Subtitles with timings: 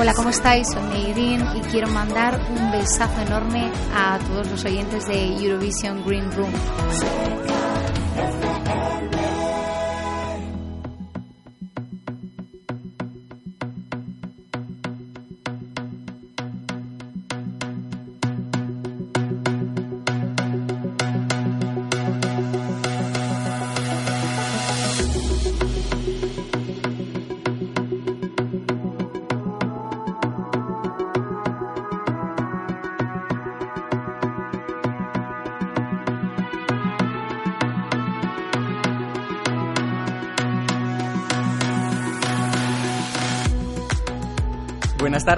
[0.00, 0.68] Hola, ¿cómo estáis?
[0.68, 6.30] Soy Meirin y quiero mandar un besazo enorme a todos los oyentes de Eurovision Green
[6.30, 6.52] Room.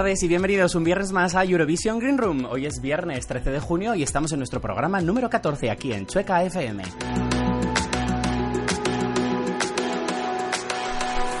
[0.01, 2.47] Tardes y bienvenidos un viernes más a Eurovision Green Room.
[2.49, 6.07] Hoy es viernes 13 de junio y estamos en nuestro programa número 14 aquí en
[6.07, 6.83] Chueca FM.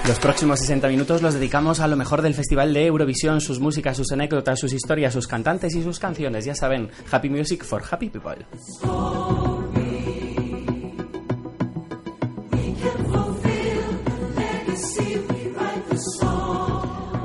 [0.07, 3.97] Los próximos 60 minutos los dedicamos a lo mejor del Festival de Eurovisión, sus músicas,
[3.97, 6.45] sus anécdotas, sus historias, sus cantantes y sus canciones.
[6.45, 8.45] Ya saben, Happy Music for Happy People.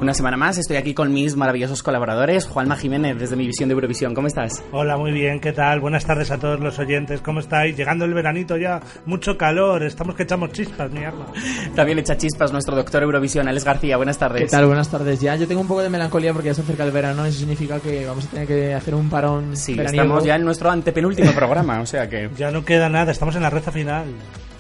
[0.07, 3.73] Una semana más estoy aquí con mis maravillosos colaboradores, Juanma Jiménez desde mi visión de
[3.73, 4.15] Eurovisión.
[4.15, 4.63] ¿Cómo estás?
[4.71, 5.81] Hola, muy bien, ¿qué tal?
[5.81, 7.77] Buenas tardes a todos los oyentes, ¿cómo estáis?
[7.77, 11.27] Llegando el veranito ya, mucho calor, estamos que echamos chispas, mi arma.
[11.75, 13.97] También echa chispas nuestro doctor Eurovisión, Alex García.
[13.97, 14.43] Buenas tardes.
[14.43, 14.67] ¿Qué tal?
[14.67, 15.21] Buenas tardes.
[15.21, 17.81] Ya yo tengo un poco de melancolía porque ya se acerca el verano, eso significa
[17.81, 20.05] que vamos a tener que hacer un parón Sí, veraniego.
[20.05, 23.43] estamos ya en nuestro antepenúltimo programa, o sea que Ya no queda nada, estamos en
[23.43, 24.05] la recta final.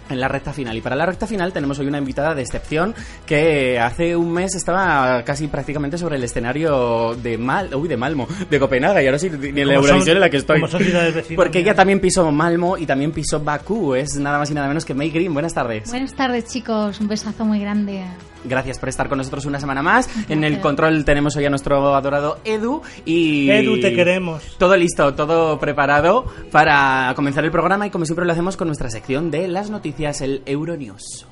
[0.08, 0.76] En la recta final.
[0.76, 2.94] Y para la recta final tenemos hoy una invitada de excepción
[3.24, 8.26] que hace un mes estaba casi prácticamente sobre el escenario de Mal, uy, de Malmo,
[8.50, 10.62] de Copenhague, y ahora sí, ni en la Eurovisión en la que estoy.
[11.36, 14.84] Porque ella también pisó Malmo y también pisó Bakú, es nada más y nada menos
[14.84, 15.32] que May Green.
[15.32, 15.90] Buenas tardes.
[15.90, 17.00] Buenas tardes, chicos.
[17.00, 18.04] Un besazo muy grande.
[18.48, 20.08] Gracias por estar con nosotros una semana más.
[20.28, 23.50] En el control tenemos hoy a nuestro adorado Edu y...
[23.50, 24.56] Edu, te queremos.
[24.58, 28.90] Todo listo, todo preparado para comenzar el programa y como siempre lo hacemos con nuestra
[28.90, 31.26] sección de las noticias, el Euronews.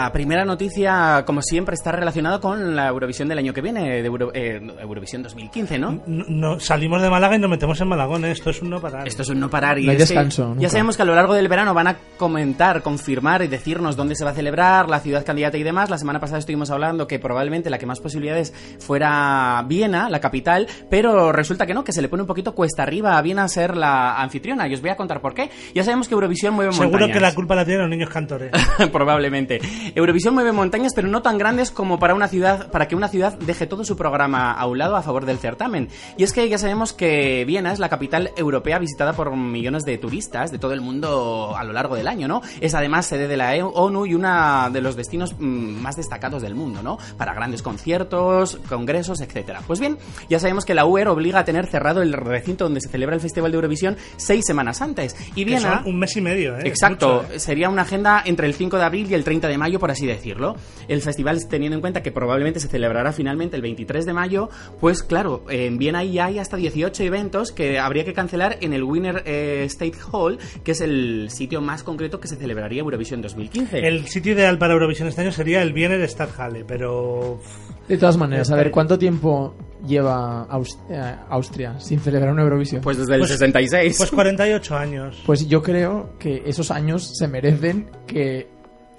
[0.00, 4.06] Nuestra primera noticia, como siempre, está relacionada con la Eurovisión del año que viene, de
[4.08, 6.00] Euro- eh, Eurovisión 2015, ¿no?
[6.06, 8.30] No, no- salimos de Málaga y nos metemos en Malagón, ¿eh?
[8.30, 9.06] esto es un no parar.
[9.06, 11.34] Esto es un no parar y No hay descanso, ya sabemos que a lo largo
[11.34, 15.22] del verano van a comentar, confirmar y decirnos dónde se va a celebrar, la ciudad
[15.24, 15.90] candidata y demás.
[15.90, 20.66] La semana pasada estuvimos hablando que probablemente la que más posibilidades fuera Viena, la capital,
[20.88, 23.76] pero resulta que no, que se le pone un poquito cuesta arriba a Viena ser
[23.76, 25.50] la anfitriona y os voy a contar por qué.
[25.74, 27.14] Ya sabemos que Eurovisión mueve Seguro montañas.
[27.16, 28.50] que la culpa la tienen los niños cantores.
[28.92, 29.60] Probablemente.
[29.94, 33.38] Eurovisión mueve montañas, pero no tan grandes como para una ciudad, para que una ciudad
[33.38, 35.88] deje todo su programa a un lado a favor del certamen.
[36.16, 39.98] Y es que ya sabemos que Viena es la capital europea visitada por millones de
[39.98, 42.42] turistas de todo el mundo a lo largo del año, ¿no?
[42.60, 46.54] Es además sede de la ONU y uno de los destinos mm, más destacados del
[46.54, 46.98] mundo, ¿no?
[47.16, 49.62] Para grandes conciertos, congresos, etcétera.
[49.66, 49.98] Pues bien,
[50.28, 53.20] ya sabemos que la UER obliga a tener cerrado el recinto donde se celebra el
[53.20, 55.16] Festival de Eurovisión seis semanas antes.
[55.34, 55.82] Y Viena...
[55.84, 56.62] un mes y medio, ¿eh?
[56.64, 57.40] Exacto, Mucho, ¿eh?
[57.40, 60.06] sería una agenda entre el 5 de abril y el 30 de mayo, por así
[60.06, 60.54] decirlo.
[60.86, 64.48] El festival, teniendo en cuenta que probablemente se celebrará finalmente el 23 de mayo,
[64.80, 68.84] pues claro, en Viena ya hay hasta 18 eventos que habría que cancelar en el
[68.84, 73.78] Winner eh, State Hall, que es el sitio más concreto que se celebraría Eurovisión 2015.
[73.86, 77.40] El sitio ideal para Eurovisión este año sería el Wiener Stadthalle, pero...
[77.88, 79.54] De todas maneras, a ver, ¿cuánto tiempo
[79.84, 80.46] lleva
[80.90, 82.82] eh, Austria sin celebrar una Eurovisión?
[82.82, 83.96] Pues desde el Pues- 66.
[83.98, 85.22] Pues 48 años.
[85.26, 88.48] Pues yo creo que esos años se merecen que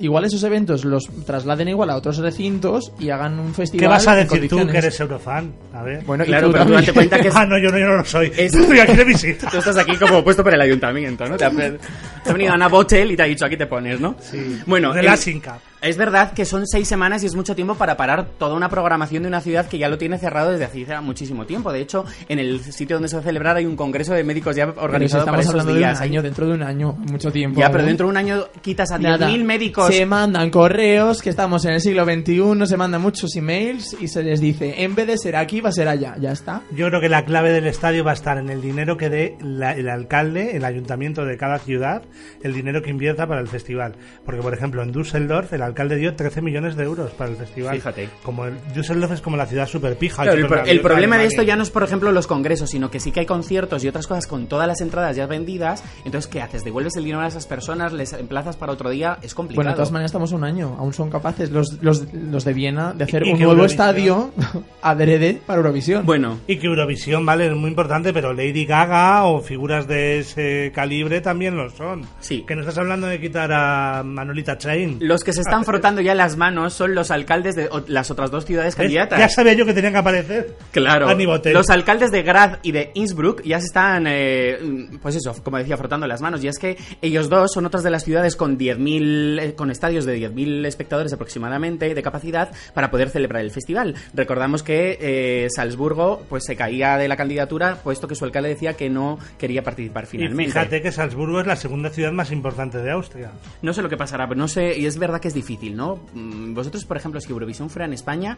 [0.01, 3.81] igual esos eventos los trasladen igual a otros recintos y hagan un festival.
[3.81, 5.53] ¿Qué vas a decir tú que eres eurofan?
[5.73, 6.03] A ver.
[6.03, 7.95] Bueno, Claro, tú pero tú date cuenta que es- Ah, no, yo no, yo no
[7.97, 8.31] lo soy.
[8.35, 9.49] Es- Estoy aquí de visita.
[9.49, 11.37] Tú estás aquí como puesto por el ayuntamiento, ¿no?
[11.37, 14.15] Te ha, te ha venido Ana Botel y te ha dicho aquí te pones, ¿no?
[14.19, 14.59] Sí.
[14.65, 15.57] Bueno, de el- la Sinca.
[15.81, 19.23] Es verdad que son seis semanas y es mucho tiempo para parar toda una programación
[19.23, 21.71] de una ciudad que ya lo tiene cerrado desde hace muchísimo tiempo.
[21.73, 24.55] De hecho, en el sitio donde se va a celebrar hay un congreso de médicos
[24.55, 25.99] ya Pero si organizado para estamos esos hablando días.
[25.99, 27.59] de un año, dentro de un año, mucho tiempo.
[27.59, 27.73] Ya, aún.
[27.73, 29.27] pero dentro de un año quitas a Nada.
[29.29, 29.87] 10.000 médicos.
[29.93, 34.23] Se mandan correos, que estamos en el siglo XXI, se mandan muchos emails y se
[34.23, 36.15] les dice, en vez de ser aquí, va a ser allá.
[36.19, 36.61] Ya está.
[36.75, 39.37] Yo creo que la clave del estadio va a estar en el dinero que dé
[39.41, 42.03] la- el alcalde, el ayuntamiento de cada ciudad,
[42.43, 43.95] el dinero que invierta para el festival.
[44.25, 47.75] Porque, por ejemplo, en Düsseldorf el alcalde dio 13 millones de euros para el festival.
[47.75, 48.09] Fíjate.
[48.23, 50.23] Como el, Düsseldorf es como la ciudad super pija.
[50.23, 52.89] Claro, el, pro- el problema de esto ya no es, por ejemplo, los congresos, sino
[52.91, 55.83] que sí que hay conciertos y otras cosas con todas las entradas ya vendidas.
[56.05, 56.63] Entonces, ¿qué haces?
[56.63, 57.93] ¿Devuelves el dinero a esas personas?
[57.93, 59.17] ¿Les emplazas para otro día?
[59.21, 59.57] Es complicado.
[59.63, 60.75] Bueno, de todas maneras estamos un año.
[60.77, 64.31] Aún son capaces los, los, los de Viena de hacer un nuevo Eurovisión- estadio
[64.81, 66.05] adrede para Eurovisión.
[66.05, 70.71] Bueno, Y que Eurovisión, vale, es muy importante, pero Lady Gaga o figuras de ese
[70.73, 72.03] calibre también lo son.
[72.19, 72.43] Sí.
[72.47, 74.97] Que no estás hablando de quitar a Manolita Chain.
[75.01, 78.45] los que se están frotando ya las manos son los alcaldes de las otras dos
[78.45, 78.83] ciudades ¿Ves?
[78.83, 79.19] candidatas.
[79.19, 80.55] Ya sabía yo que tenían que aparecer.
[80.71, 81.07] Claro,
[81.53, 85.77] los alcaldes de Graz y de Innsbruck ya se están, eh, pues eso, como decía,
[85.77, 86.43] frotando las manos.
[86.43, 90.05] Y es que ellos dos son otras de las ciudades con 10.000, eh, con estadios
[90.05, 93.95] de 10.000 espectadores aproximadamente de capacidad para poder celebrar el festival.
[94.13, 98.73] Recordamos que eh, Salzburgo pues se caía de la candidatura puesto que su alcalde decía
[98.73, 100.51] que no quería participar Y finalmente.
[100.51, 103.31] fíjate que Salzburgo es la segunda ciudad más importante de Austria.
[103.61, 105.99] No sé lo que pasará, pero no sé, y es verdad que es difícil, ¿no?
[106.13, 108.37] Mm, Vosotros, por ejemplo, si Eurovisión fuera en España,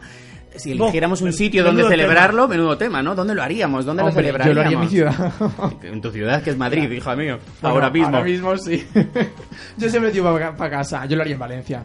[0.56, 3.14] si eligiéramos un sitio donde menudo celebrarlo, menudo tema, ¿no?
[3.14, 3.84] ¿Dónde lo haríamos?
[3.84, 4.54] ¿Dónde Hombre, lo yo celebraríamos?
[4.56, 5.32] lo haría en mi ciudad.
[5.82, 7.38] En tu ciudad, que es Madrid, hija mío.
[7.60, 8.08] Bueno, ahora mismo.
[8.16, 8.86] Ahora mismo sí.
[9.76, 11.04] yo siempre digo para casa.
[11.06, 11.84] Yo lo haría en Valencia.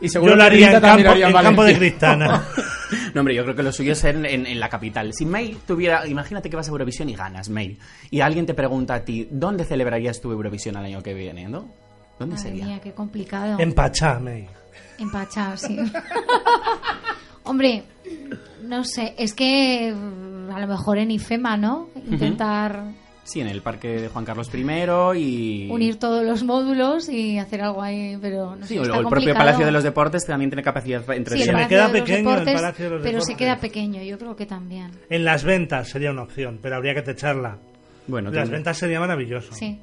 [0.00, 1.76] Y Yo seguro lo que haría en campo, lo haría en campo de.
[1.76, 2.42] Cristana.
[3.14, 5.12] No, hombre, yo creo que lo suyo es ser en, en- en la capital.
[5.14, 7.78] Si May tuviera, imagínate que vas a Eurovisión y ganas, May,
[8.10, 11.70] y alguien te pregunta a ti, ¿dónde celebrarías tu Eurovisión al año que viene, no?
[12.18, 12.66] ¿Dónde Madre sería?
[12.66, 13.58] mía, qué complicado.
[13.58, 14.46] en Pachá, May.
[14.98, 15.78] Empachar, sí.
[17.44, 17.82] Hombre,
[18.64, 21.88] no sé, es que mm, a lo mejor en IFEMA, ¿no?
[22.08, 22.82] Intentar
[23.24, 24.64] Sí, en el parque de Juan Carlos I
[25.16, 25.70] y...
[25.70, 29.02] unir todos los módulos y hacer algo ahí, pero no Sí, sé, o está el
[29.02, 29.38] propio complicado.
[29.38, 32.18] Palacio de los Deportes también tiene capacidad entre Sí, el Se queda de los pequeño
[32.18, 33.36] el Deportes, Palacio de los pero se Deportes.
[33.36, 34.90] queda pequeño, yo creo que también.
[35.08, 37.58] En las ventas sería una opción, pero habría que techarla.
[38.08, 39.52] Bueno, las tiene- ventas sería maravilloso.
[39.54, 39.78] Sí.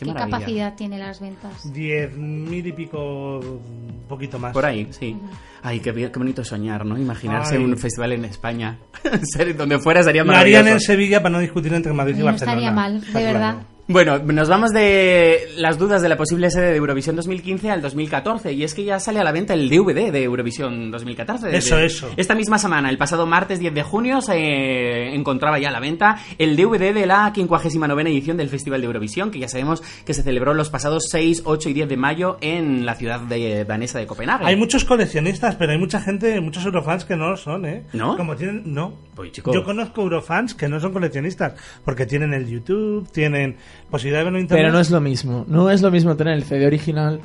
[0.00, 1.72] Qué ¿Qué, capacidad tiene las ventas?
[1.72, 4.52] Diez mil y pico, un poquito más.
[4.52, 5.16] Por ahí, sí.
[5.62, 6.98] Ay, qué, qué bonito soñar, ¿no?
[6.98, 7.64] Imaginarse Ay.
[7.64, 8.78] un festival en España.
[9.56, 10.86] Donde fuera sería Lo harían en maravilloso.
[10.86, 12.52] Sevilla para no discutir entre Madrid y No Barcelona.
[12.52, 13.54] estaría mal, de verdad.
[13.54, 13.66] claro.
[13.92, 18.52] Bueno, nos vamos de las dudas de la posible sede de Eurovisión 2015 al 2014
[18.52, 21.56] y es que ya sale a la venta el DVD de Eurovisión 2014.
[21.56, 22.08] Eso, De- eso.
[22.16, 26.20] Esta misma semana, el pasado martes 10 de junio, se encontraba ya a la venta
[26.38, 30.22] el DVD de la 59 edición del Festival de Eurovisión, que ya sabemos que se
[30.22, 34.06] celebró los pasados 6, 8 y 10 de mayo en la ciudad de, danesa de
[34.06, 34.46] Copenhague.
[34.46, 37.82] Hay muchos coleccionistas, pero hay mucha gente, muchos eurofans que no lo son, ¿eh?
[37.92, 38.16] ¿No?
[38.16, 38.94] Como tienen, no.
[39.16, 39.52] Pues, chico.
[39.52, 41.54] Yo conozco eurofans que no son coleccionistas,
[41.84, 43.56] porque tienen el YouTube, tienen
[43.90, 44.64] posibilidad de verlo en internet.
[44.64, 45.44] Pero no es lo mismo.
[45.48, 47.20] No es lo mismo tener el CD original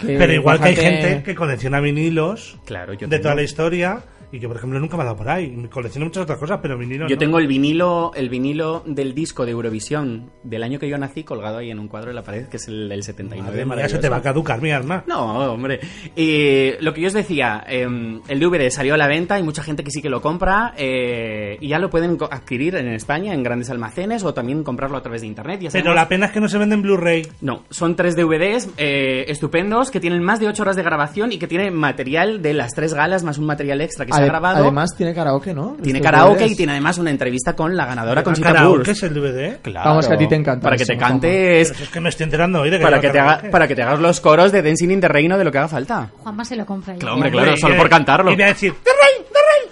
[0.00, 3.42] que Pero igual que hay gente que colecciona vinilos Claro, yo de tengo- toda la
[3.42, 5.68] historia y yo, por ejemplo, nunca me ha dado por ahí.
[5.70, 7.18] Colecciono muchas otras cosas, pero vinilos Yo no.
[7.18, 11.58] tengo el vinilo, el vinilo del disco de Eurovisión del año que yo nací colgado
[11.58, 13.50] ahí en un cuadro de la pared, que es el del 79.
[13.50, 14.00] Madre maravilloso.
[14.00, 15.04] te va a caducar mi alma.
[15.06, 15.80] No, hombre.
[16.14, 19.62] Y lo que yo os decía, em, el DVD salió a la venta, hay mucha
[19.62, 23.42] gente que sí que lo compra eh, y ya lo pueden adquirir en España en
[23.42, 25.60] grandes almacenes o también comprarlo a través de internet.
[25.60, 27.26] Ya Pero la pena es que no se venden Blu-ray.
[27.40, 31.38] No, son tres DVDs eh, estupendos que tienen más de 8 horas de grabación y
[31.38, 34.30] que tienen material de las tres galas más un material extra que se ha Ade-
[34.30, 34.62] grabado.
[34.64, 35.76] Además tiene karaoke, ¿no?
[35.82, 39.60] tiene karaoke y tiene además una entrevista con la ganadora Conchita Karaoke es el DVD.
[39.62, 39.90] Claro.
[39.90, 42.24] Vamos, que a ti te encanta Para que te cantes, Pero es que me estoy
[42.24, 44.62] enterando hoy de que para que, te haga, para que te hagas los coros de
[44.62, 46.10] Dancing in the Reino de lo que haga falta.
[46.18, 46.94] Juanma se lo compra.
[46.94, 48.30] Claro, hombre, claro, solo por cantarlo.
[48.30, 48.74] Y voy a decir,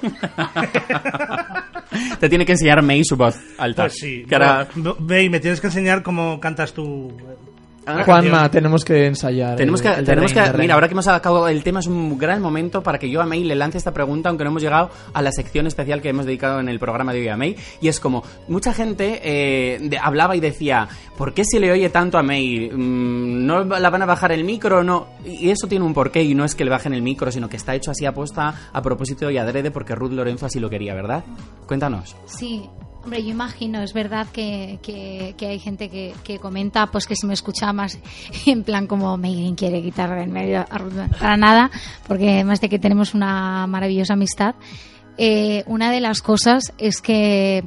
[2.21, 3.85] Te tiene que enseñar May su voz alta.
[3.85, 4.25] pues sí.
[4.29, 7.13] Que ahora- Bueno, Ve y me tienes que enseñar cómo cantas tú.
[7.87, 9.57] Ah, Juanma, tenemos que ensayar.
[9.57, 11.87] Tenemos el- que, el de tenemos que mira, ahora que hemos sacado el tema es
[11.87, 14.63] un gran momento para que yo a May le lance esta pregunta, aunque no hemos
[14.63, 17.57] llegado a la sección especial que hemos dedicado en el programa de hoy a May.
[17.81, 21.89] Y es como, mucha gente eh, de- hablaba y decía, ¿por qué se le oye
[21.91, 22.71] tanto a May?
[22.71, 24.83] Mm, ¿No la van a bajar el micro?
[24.83, 25.07] No.
[25.25, 27.57] Y eso tiene un porqué y no es que le bajen el micro, sino que
[27.57, 30.95] está hecho así a posta a propósito y adrede porque Ruth Lorenzo así lo quería,
[30.95, 31.23] ¿verdad?
[31.67, 32.17] Cuéntanos.
[32.27, 32.69] Sí,
[33.07, 37.25] Hombre, yo imagino, es verdad que, que, hay gente que, que comenta pues que si
[37.25, 38.01] me escucha más
[38.47, 40.65] en plan como Megan quiere quitar en medio
[41.21, 41.71] para nada,
[42.09, 44.57] porque además de que tenemos una maravillosa amistad,
[45.19, 47.63] eh, una de las cosas es que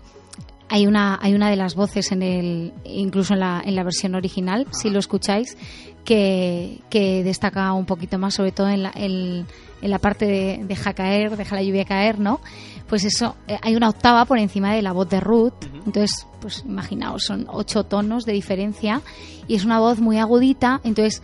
[0.68, 4.16] hay una, hay una de las voces en el, incluso en la, en la versión
[4.16, 5.56] original, si lo escucháis,
[6.04, 9.46] que, que destaca un poquito más, sobre todo en la, en
[9.82, 12.42] la parte de deja caer, deja la lluvia caer, ¿no?
[12.90, 15.54] Pues eso, eh, hay una octava por encima de la voz de Ruth,
[15.86, 19.02] entonces, pues imaginaos, son ocho tonos de diferencia
[19.48, 21.22] y es una voz muy agudita, entonces,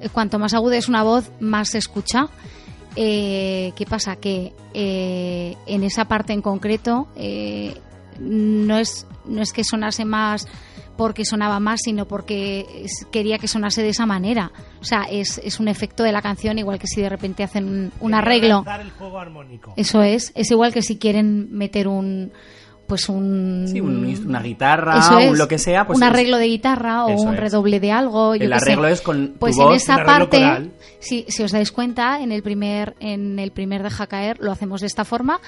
[0.00, 2.28] eh, cuanto más aguda es una voz, más se escucha.
[2.96, 4.16] Eh, ¿Qué pasa?
[4.16, 7.76] Que eh, en esa parte en concreto eh,
[8.20, 10.46] no, es, no es que sonase más
[10.96, 14.52] porque sonaba más, sino porque quería que sonase de esa manera.
[14.80, 17.64] O sea, es, es un efecto de la canción, igual que si de repente hacen
[17.68, 18.56] un, un arreglo.
[18.56, 19.74] lanzar el juego armónico.
[19.76, 20.32] Eso es.
[20.34, 22.32] Es igual que si quieren meter un.
[22.86, 23.64] Pues un.
[23.66, 26.48] Sí, un- una guitarra, Eso un es, lo que sea, pues un es- arreglo de
[26.48, 27.40] guitarra o un es.
[27.40, 28.34] redoble de algo.
[28.34, 28.54] yo El sé.
[28.56, 30.70] arreglo es con tu Pues voz, en esa un parte,
[31.00, 34.82] si, si os dais cuenta, en el primer en el primer deja caer lo hacemos
[34.82, 35.40] de esta forma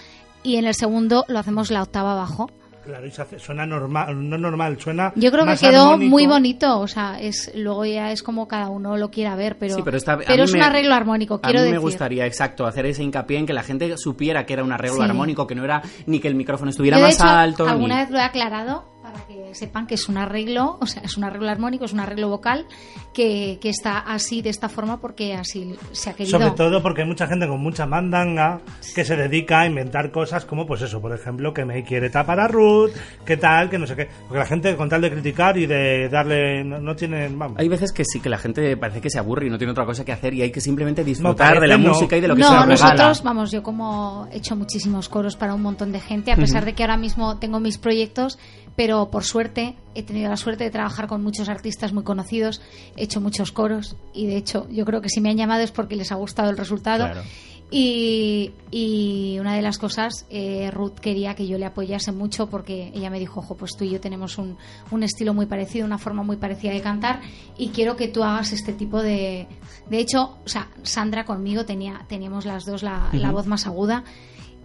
[0.43, 2.51] y en el segundo lo hacemos la octava abajo.
[2.87, 5.13] Claro, y se hace- suena normal, no normal, suena.
[5.17, 6.11] Yo creo que quedó armónico.
[6.11, 9.75] muy bonito, o sea, es luego ya es como cada uno lo quiera ver, pero
[9.75, 11.81] Sí, pero está- a mí es un arreglo armónico, quiero a mí me decir.
[11.81, 15.03] gustaría, exacto, hacer ese hincapié en que la gente supiera que era un arreglo Sí.
[15.03, 17.65] armónico, que no era ni que el micrófono estuviera Yo, de más hecho, alto.
[17.65, 21.01] ni- alguna vez lo he aclarado para que sepan que es un arreglo, o sea,
[21.03, 22.67] es un arreglo armónico, es un arreglo vocal
[23.15, 26.37] que, que está así, de esta forma, porque así se ha querido.
[26.41, 28.61] Sobre todo porque hay mucha gente con mucha mandanga
[28.97, 32.41] que se dedica a inventar cosas como, pues eso, por ejemplo, que me quiere tapar
[32.41, 32.91] a Ruth,
[33.25, 34.09] que tal, que no sé qué.
[34.27, 36.65] Porque la gente, con tal de criticar y de darle.
[36.65, 37.39] No, no tienen.
[37.39, 37.59] Vamos.
[37.61, 39.87] Hay veces que sí, que la gente parece que se aburre y no tiene otra
[39.87, 41.91] cosa que hacer y hay que simplemente No, disfrutar de la no.
[41.91, 42.95] música y de lo que no, se nos regala.
[42.95, 46.65] nosotros, vamos, yo como he hecho muchísimos coros para un montón de gente, a pesar
[46.65, 48.39] de que ahora mismo tengo mis proyectos,
[48.77, 52.61] pero por suerte he tenido la suerte de trabajar con muchos artistas muy conocidos,
[52.97, 55.73] he hecho muchos coros y de hecho yo creo que si me han llamado es
[55.73, 57.07] porque les ha gustado el resultado.
[57.07, 57.23] Claro.
[57.69, 62.93] Y, y una de las cosas, eh, Ruth quería que yo le apoyase mucho porque
[62.95, 64.57] ella me dijo, ojo, pues tú y yo tenemos un,
[64.93, 67.23] un estilo muy parecido, una forma muy parecida de cantar
[67.59, 69.49] y quiero que tú hagas este tipo de...
[69.91, 74.05] De hecho, o sea, Sandra conmigo tenía, teníamos las dos la, la voz más aguda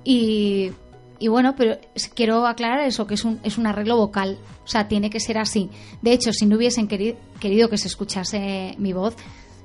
[0.03, 0.71] y,
[1.21, 1.77] y bueno, pero
[2.15, 5.37] quiero aclarar eso, que es un, es un arreglo vocal, o sea, tiene que ser
[5.37, 5.69] así.
[6.01, 9.15] De hecho, si no hubiesen queri- querido que se escuchase mi voz,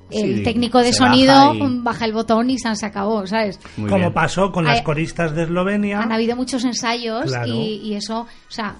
[0.09, 3.59] el Sí, técnico de se baja sonido y- baja el botón y se acabó, ¿sabes?
[3.75, 4.13] Muy como bien.
[4.13, 5.99] pasó con las coristas de Eslovenia.
[5.99, 7.53] Han habido muchos ensayos Claro.
[7.53, 8.77] y, y eso, o sea,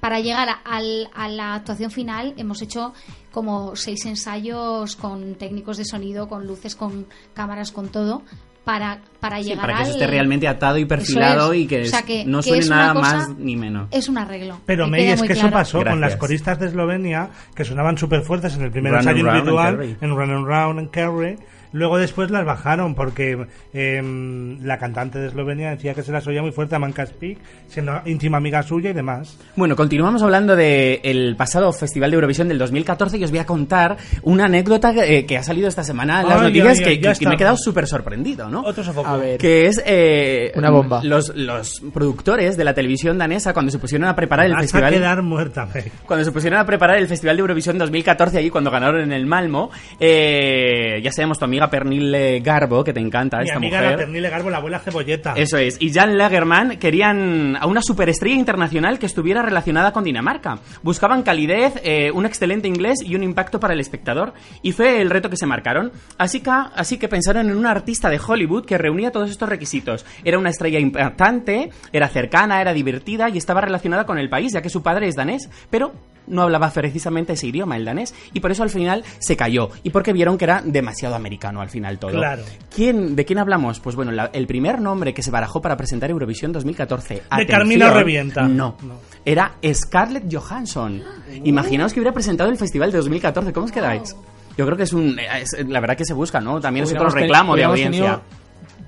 [0.00, 2.92] para llegar al- a la actuación final hemos hecho
[3.30, 8.22] como seis ensayos con técnicos de sonido, con luces, con cámaras, con todo,
[8.70, 9.88] para, para Sí, llegar para que al...
[9.88, 11.60] eso esté realmente atado y perfilado es.
[11.60, 13.88] y que, O sea, que- no que suene nada cosa- más ni menos.
[13.90, 14.60] Es un arreglo.
[14.66, 18.22] Pero que May, es que eso pasó con las coristas de Eslovenia, que sonaban súper
[18.22, 21.36] fuertes en el primer Run ensayo individual, en Run and Round and Carry.
[21.72, 26.42] Luego después las bajaron porque em, la cantante de Eslovenia decía que se las oía
[26.42, 29.38] muy fuerte a Manca Speak, siendo íntima amiga suya y demás.
[29.56, 33.96] Bueno, continuamos hablando del pasado Festival de Eurovisión del 2014 y os voy a contar
[34.22, 36.98] una anécdota que, que ha salido esta semana en las Ay, noticias ay, que, ay,
[37.00, 38.62] ya que- que me he quedado súper sorprendido, ¿no?
[38.62, 39.08] Otro sofoco.
[39.08, 39.38] A ver.
[39.38, 41.00] Que es eh, Una bomba.
[41.04, 44.84] Los, los productores de la televisión danesa cuando se pusieron a preparar el Vas festival
[44.84, 45.68] a quedar muerta,
[46.06, 49.26] cuando se pusieron a preparar el Festival de Eurovisión 2014 allí cuando ganaron en el
[49.26, 53.90] Malmo eh, ya sabemos tu amiga Pernille Garbo que te encanta Mi esta amiga mujer
[53.92, 55.34] la Pernille Garbo, la abuela cebolleta.
[55.36, 55.76] eso es.
[55.80, 60.58] Y Jan Lagerman querían a una superestrella internacional que estuviera relacionada con Dinamarca.
[60.82, 64.32] Buscaban calidez, eh, un excelente inglés y un impacto para el espectador.
[64.62, 65.92] Y fue el reto que se marcaron.
[66.18, 70.06] Así que, así que pensaron en una artista de Hollywood que reunía todos estos requisitos.
[70.24, 74.62] Era una estrella impactante, era cercana, era divertida y estaba relacionada con el país, ya
[74.62, 75.48] que su padre es danés.
[75.70, 75.92] Pero
[76.26, 79.70] no hablaba precisamente ese idioma, el danés, y por eso al final se cayó.
[79.82, 82.12] Y porque vieron que era demasiado americano al final todo.
[82.12, 82.42] Claro.
[82.74, 83.80] ¿Quién, ¿De quién hablamos?
[83.80, 87.22] Pues bueno, la- el primer nombre que se barajó para presentar Eurovisión 2014.
[87.36, 88.42] De Carmina Revienta.
[88.42, 88.94] No, No.
[89.24, 91.02] Era Scarlett Johansson.
[91.44, 93.52] Imaginaos que hubiera presentado el festival de 2014.
[93.52, 94.16] ¿Cómo os quedáis?
[94.56, 95.18] Yo creo que es un.
[95.18, 96.60] es- la verdad que se busca, ¿no?
[96.60, 97.90] También es otro Hubiéramos ten- reclamo de audiencia.
[98.02, 98.22] tenido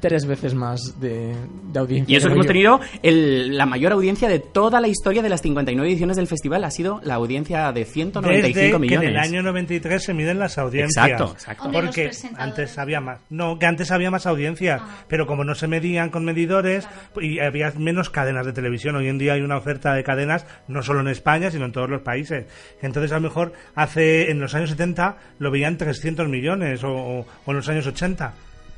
[0.03, 1.33] tres veces más de,
[1.73, 2.13] de audiencia.
[2.13, 2.49] Y eso que hemos yo.
[2.53, 6.65] tenido el- la mayor audiencia de toda la historia de las 59 ediciones del festival.
[6.65, 9.09] Ha sido la audiencia de 195 Desde que en millones.
[9.09, 11.07] el año 93 se miden las audiencias.
[11.09, 11.71] Exacto, exacto.
[11.73, 13.21] Porque antes había más.
[13.31, 15.05] No, que antes había más audiencias, Ah.
[15.09, 16.87] pero como no se medían con medidores
[17.21, 18.97] y había menos cadenas de televisión.
[18.97, 21.89] Hoy en día hay una oferta de cadenas no solo en España, sino en todos
[21.89, 22.47] los países.
[22.83, 27.27] Entonces, a lo mejor hace en los años 70 lo veían 300 millones o, o-
[27.47, 28.35] o en los años 80.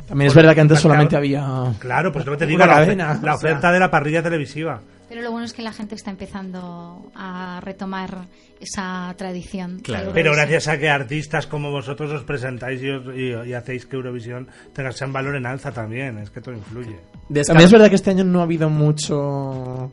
[0.06, 1.72] También es verdad que antes solamente había.
[1.78, 3.50] Claro, pues que te digo, la, cadena, la o sea.
[3.50, 4.80] oferta de la parrilla televisiva.
[5.08, 8.24] Pero lo bueno es que la gente está empezando a retomar
[8.60, 9.78] esa tradición.
[9.80, 10.10] Claro.
[10.14, 13.96] Pero gracias a que artistas como vosotros os presentáis y, os- y- y hacéis que
[13.96, 16.98] Eurovisión tenga ese valor en alza también, es que todo influye.
[17.46, 19.92] También es verdad que este año no ha habido mucho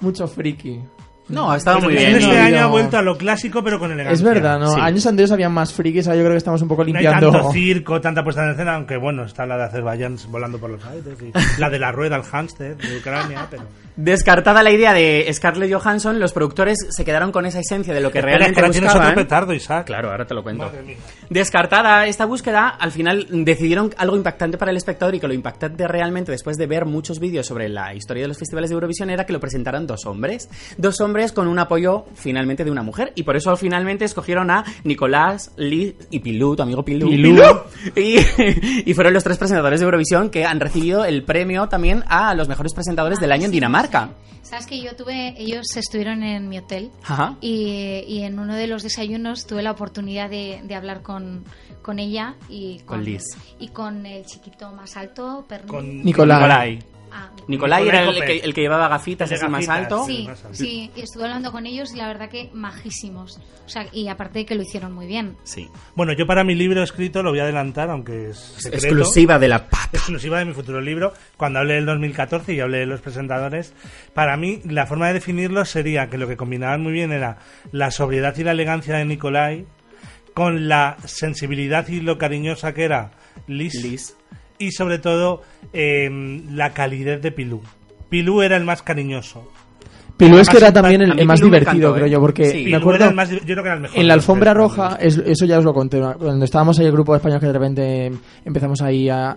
[0.00, 0.80] mucho friki.
[1.30, 2.16] No, ha estado Pero muy bien.
[2.16, 4.14] Este no, año ha vuelto a lo clásico, pero con elegancia.
[4.14, 4.70] Es verdad, ¿no?
[4.72, 4.80] Sí.
[4.80, 7.30] Años anteriores había más frikis, ahora yo creo que estamos un poco No hay limpiando.
[7.30, 10.84] tanto circo, tanta puesta en escena, aunque bueno, está la de Azerbaiyán volando por los
[10.84, 13.64] aires, y la de la rueda, el hámster de Ucrania, pero...
[14.02, 18.10] Descartada la idea de Scarlett Johansson, los productores se quedaron con esa esencia de lo
[18.10, 19.12] que Espera, realmente que ahora tienes buscaban.
[19.12, 19.86] otro petardo, Isaac.
[19.86, 20.64] Claro, ahora te lo cuento.
[20.64, 20.96] Madre mía.
[21.28, 25.86] Descartada esta búsqueda, al final decidieron algo impactante para el espectador y que lo impactante
[25.86, 29.26] realmente después de ver muchos vídeos sobre la historia de los festivales de Eurovisión era
[29.26, 30.48] que lo presentaran dos hombres.
[30.78, 34.64] Dos hombres con un apoyo finalmente de una mujer y por eso finalmente escogieron a
[34.82, 37.06] Nicolás, Liz y Pilú, tu amigo Pilú.
[37.10, 37.42] Pilú.
[37.94, 38.16] Y,
[38.90, 42.48] y fueron los tres presentadores de Eurovisión que han recibido el premio también a los
[42.48, 43.89] mejores presentadores del año en Dinamarca.
[44.42, 47.36] Sabes que yo tuve, ellos estuvieron en mi hotel Ajá.
[47.40, 51.44] y, y en uno de los desayunos tuve la oportunidad de, de hablar con,
[51.82, 53.22] con ella y Con Liz.
[53.60, 56.38] y con el chiquito más alto, Perni- Con Nicolás.
[56.40, 56.78] Nicolai.
[57.12, 60.04] Ah, Nicolai Nicolai era el que, el que llevaba gafitas así más gafitas, alto.
[60.06, 60.56] Sí, más alto.
[60.56, 63.38] sí, y estuve hablando con ellos y la verdad que majísimos.
[63.66, 65.36] O sea, y aparte de que lo hicieron muy bien.
[65.44, 65.68] Sí.
[65.94, 68.86] Bueno, yo para mi libro escrito lo voy a adelantar, aunque es secreto.
[68.86, 69.90] Exclusiva de la paca.
[69.92, 73.74] exclusiva de mi futuro libro, cuando hable del 2014 y hable de los presentadores,
[74.14, 77.38] para mí la forma de definirlo sería que lo que combinaban muy bien era
[77.72, 79.66] la sobriedad y la elegancia de Nicolai
[80.34, 83.12] con la sensibilidad y lo cariñosa que era
[83.46, 84.16] Liz, Liz.
[84.60, 86.08] Y sobre todo eh,
[86.52, 87.60] la calidez de Pilú.
[88.08, 89.50] Pilú era el más cariñoso.
[90.16, 92.10] Pilú es que era también el, más Pilú divertido, encantó, creo ¿eh?
[92.10, 92.64] yo, porque Sí.
[92.66, 93.98] me acuerdo era el más, yo creo que era el mejor.
[93.98, 96.92] en la alfombra tres, roja, es- eso ya os lo conté, cuando estábamos ahí el
[96.92, 98.12] grupo de españoles que de repente
[98.44, 99.36] empezamos ahí a...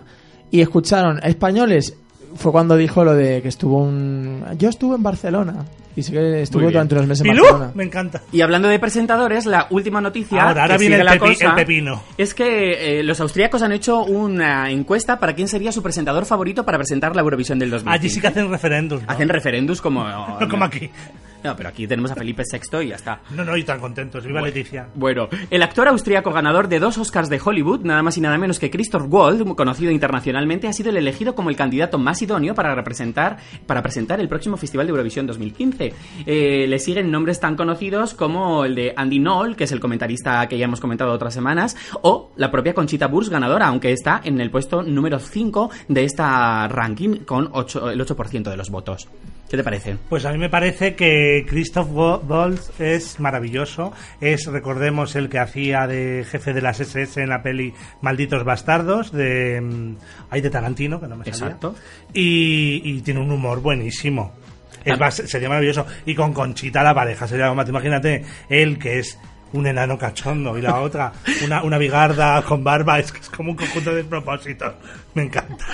[0.50, 1.96] Y escucharon a españoles,
[2.36, 4.44] fue cuando dijo lo de que estuvo un...
[4.58, 5.64] Yo estuve en Barcelona,
[5.96, 7.72] y sé que estuvo durante unos meses en Pilú, Barcelona.
[7.74, 8.22] me encanta.
[8.32, 10.42] Y hablando de presentadores, la última noticia.
[10.48, 12.02] Ahora, ahora que viene sigue el la pepi- cosa, el pepino.
[12.18, 16.64] Es que eh, los austríacos han hecho una encuesta para quién sería su presentador favorito
[16.64, 17.98] para presentar la Eurovisión del 2015.
[17.98, 19.00] Allí sí que hacen referéndum.
[19.00, 19.10] ¿no?
[19.12, 20.04] Hacen referendums como.
[20.04, 20.90] No como aquí.
[21.42, 23.20] No, pero aquí tenemos a Felipe VI y ya está.
[23.36, 24.24] No, no, y tan contentos.
[24.24, 24.86] Viva Leticia.
[24.94, 28.58] Bueno, el actor austríaco ganador de dos Oscars de Hollywood, nada más y nada menos
[28.58, 32.74] que Christoph Waltz, conocido internacionalmente, ha sido el elegido como el candidato más idóneo para
[32.74, 35.83] representar, para presentar el próximo Festival de Eurovisión 2015.
[36.26, 40.46] Eh, le siguen nombres tan conocidos como el de Andy Knoll, que es el comentarista
[40.48, 44.40] que ya hemos comentado otras semanas, o la propia Conchita Wurst ganadora, aunque está en
[44.40, 49.08] el puesto número 5 de esta ranking con ocho- el 8% de los votos.
[49.48, 49.96] ¿Qué te parece?
[50.08, 53.92] Pues a mí me parece que Christoph Wa- Waltz es maravilloso.
[54.20, 59.12] Es, recordemos, el que hacía de jefe de las SS en la peli Malditos Bastardos,
[59.12, 59.60] de.
[59.60, 59.96] mm,
[60.30, 61.46] Ay, de Tarantino, que no me salía.
[61.46, 61.74] Exacto.
[62.12, 64.32] Y, y tiene un humor buenísimo.
[64.84, 65.86] Es más, sería maravilloso.
[66.06, 67.68] Y con Conchita la pareja sería más.
[67.68, 69.18] Imagínate, él que es
[69.52, 71.12] un enano cachondo y la otra
[71.44, 72.98] una, una bigarda con barba.
[72.98, 74.74] Es que es como un conjunto de propósitos.
[75.14, 75.64] Me encanta.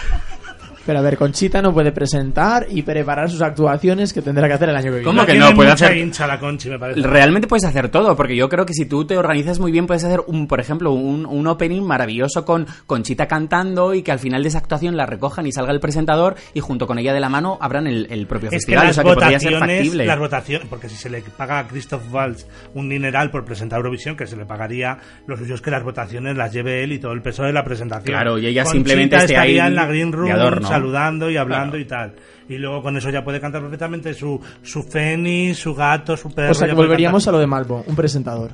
[0.87, 4.69] Pero a ver, Conchita no puede presentar y preparar sus actuaciones que tendrá que hacer
[4.71, 5.05] el año que viene.
[5.05, 5.55] ¿Cómo que no?
[5.55, 7.01] Puede hacer- hincha la Conchi, me parece.
[7.03, 10.05] Realmente puedes hacer todo, porque yo creo que si tú te organizas muy bien, puedes
[10.05, 14.43] hacer, un, por ejemplo, un, un opening maravilloso con Conchita cantando y que al final
[14.43, 17.29] de esa actuación la recojan y salga el presentador y junto con ella de la
[17.29, 18.87] mano abran el, el propio Es que festival.
[18.87, 20.07] las o sea que podría ser votaciones, factible.
[20.07, 24.16] las votaciones, porque si se le paga a Christoph Waltz un dineral por presentar Eurovisión,
[24.16, 27.12] que se le pagaría, lo suyo es que las votaciones las lleve él y todo
[27.12, 28.14] el peso de la presentación.
[28.14, 30.69] Claro, y ella Conchita simplemente esté estaría ahí en la green de room adorno.
[30.81, 31.83] Saludando y hablando Claro.
[31.83, 32.14] y tal.
[32.49, 36.51] Y luego con eso ya puede cantar perfectamente su, su Fénix, su gato, su perro.
[36.51, 38.51] O sea que volveríamos a lo de Malvo, un presentador.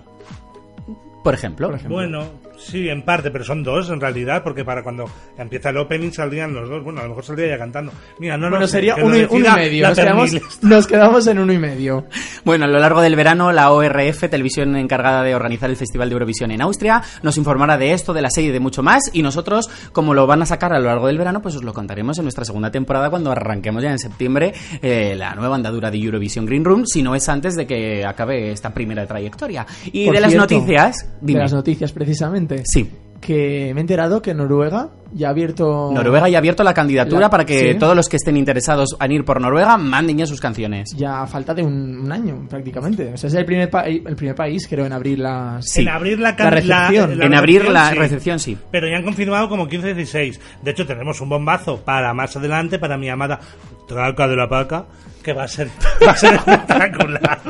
[1.24, 1.68] Por ejemplo.
[1.68, 1.96] Por ejemplo.
[1.96, 2.24] Bueno,
[2.58, 5.04] sí, en parte, pero son dos en realidad, porque para cuando
[5.38, 6.82] empieza el opening saldrían los dos.
[6.82, 7.92] Bueno, a lo mejor saldría ya cantando.
[8.18, 9.88] Mira, no bueno, sé, sería uno y, uno y decida medio.
[9.88, 10.58] Nos quedamos, Perniles.
[10.62, 12.06] nos quedamos en uno y medio.
[12.44, 16.14] Bueno, a lo largo del verano, la ORF, televisión encargada de organizar el Festival de
[16.14, 19.10] Eurovisión en Austria, nos informará de esto, de la serie y de mucho más.
[19.12, 21.72] Y nosotros, como lo van a sacar a lo largo del verano, pues os lo
[21.72, 25.98] contaremos en nuestra segunda temporada cuando arranquemos ya en septiembre eh, la nueva andadura de
[25.98, 29.66] Eurovisión Green Room, si no es antes de que acabe esta primera trayectoria.
[29.86, 31.38] Y Por de las noticias, dime.
[31.38, 32.45] De las noticias, precisamente.
[32.64, 32.90] Sí.
[33.20, 35.90] Que me he enterado que Noruega ya ha abierto.
[35.92, 37.78] Noruega ya ha abierto la candidatura La- para que sí.
[37.78, 40.90] todos los que estén interesados en ir por Noruega manden ya sus canciones.
[40.96, 43.14] Ya a falta de un, un año, prácticamente.
[43.14, 45.66] O sea, es el primer, pa- el primer país, creo, en abrir las.
[45.66, 45.80] Sí.
[45.82, 47.22] En abrir la, La recepción.
[47.22, 47.96] en abrir la sí.
[47.96, 48.58] recepción, sí.
[48.70, 50.38] Pero ya han confirmado como 15-16.
[50.62, 53.40] De hecho, tenemos un bombazo para más adelante, para mi amada
[53.88, 54.86] Traca de la Paca,
[55.26, 55.68] que va a ser,
[56.06, 57.40] va espectacular.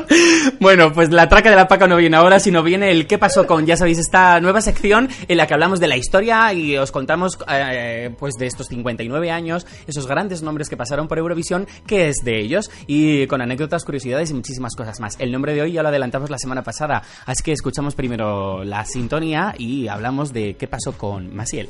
[0.59, 3.45] Bueno, pues la traca de la paca no viene ahora, sino viene el qué pasó
[3.45, 6.91] con, ya sabéis, esta nueva sección en la que hablamos de la historia y os
[6.91, 12.09] contamos eh, pues de estos 59 años, esos grandes nombres que pasaron por Eurovisión, qué
[12.09, 15.15] es de ellos y con anécdotas, curiosidades y muchísimas cosas más.
[15.19, 18.85] El nombre de hoy ya lo adelantamos la semana pasada, así que escuchamos primero la
[18.85, 21.69] sintonía y hablamos de qué pasó con Masiel.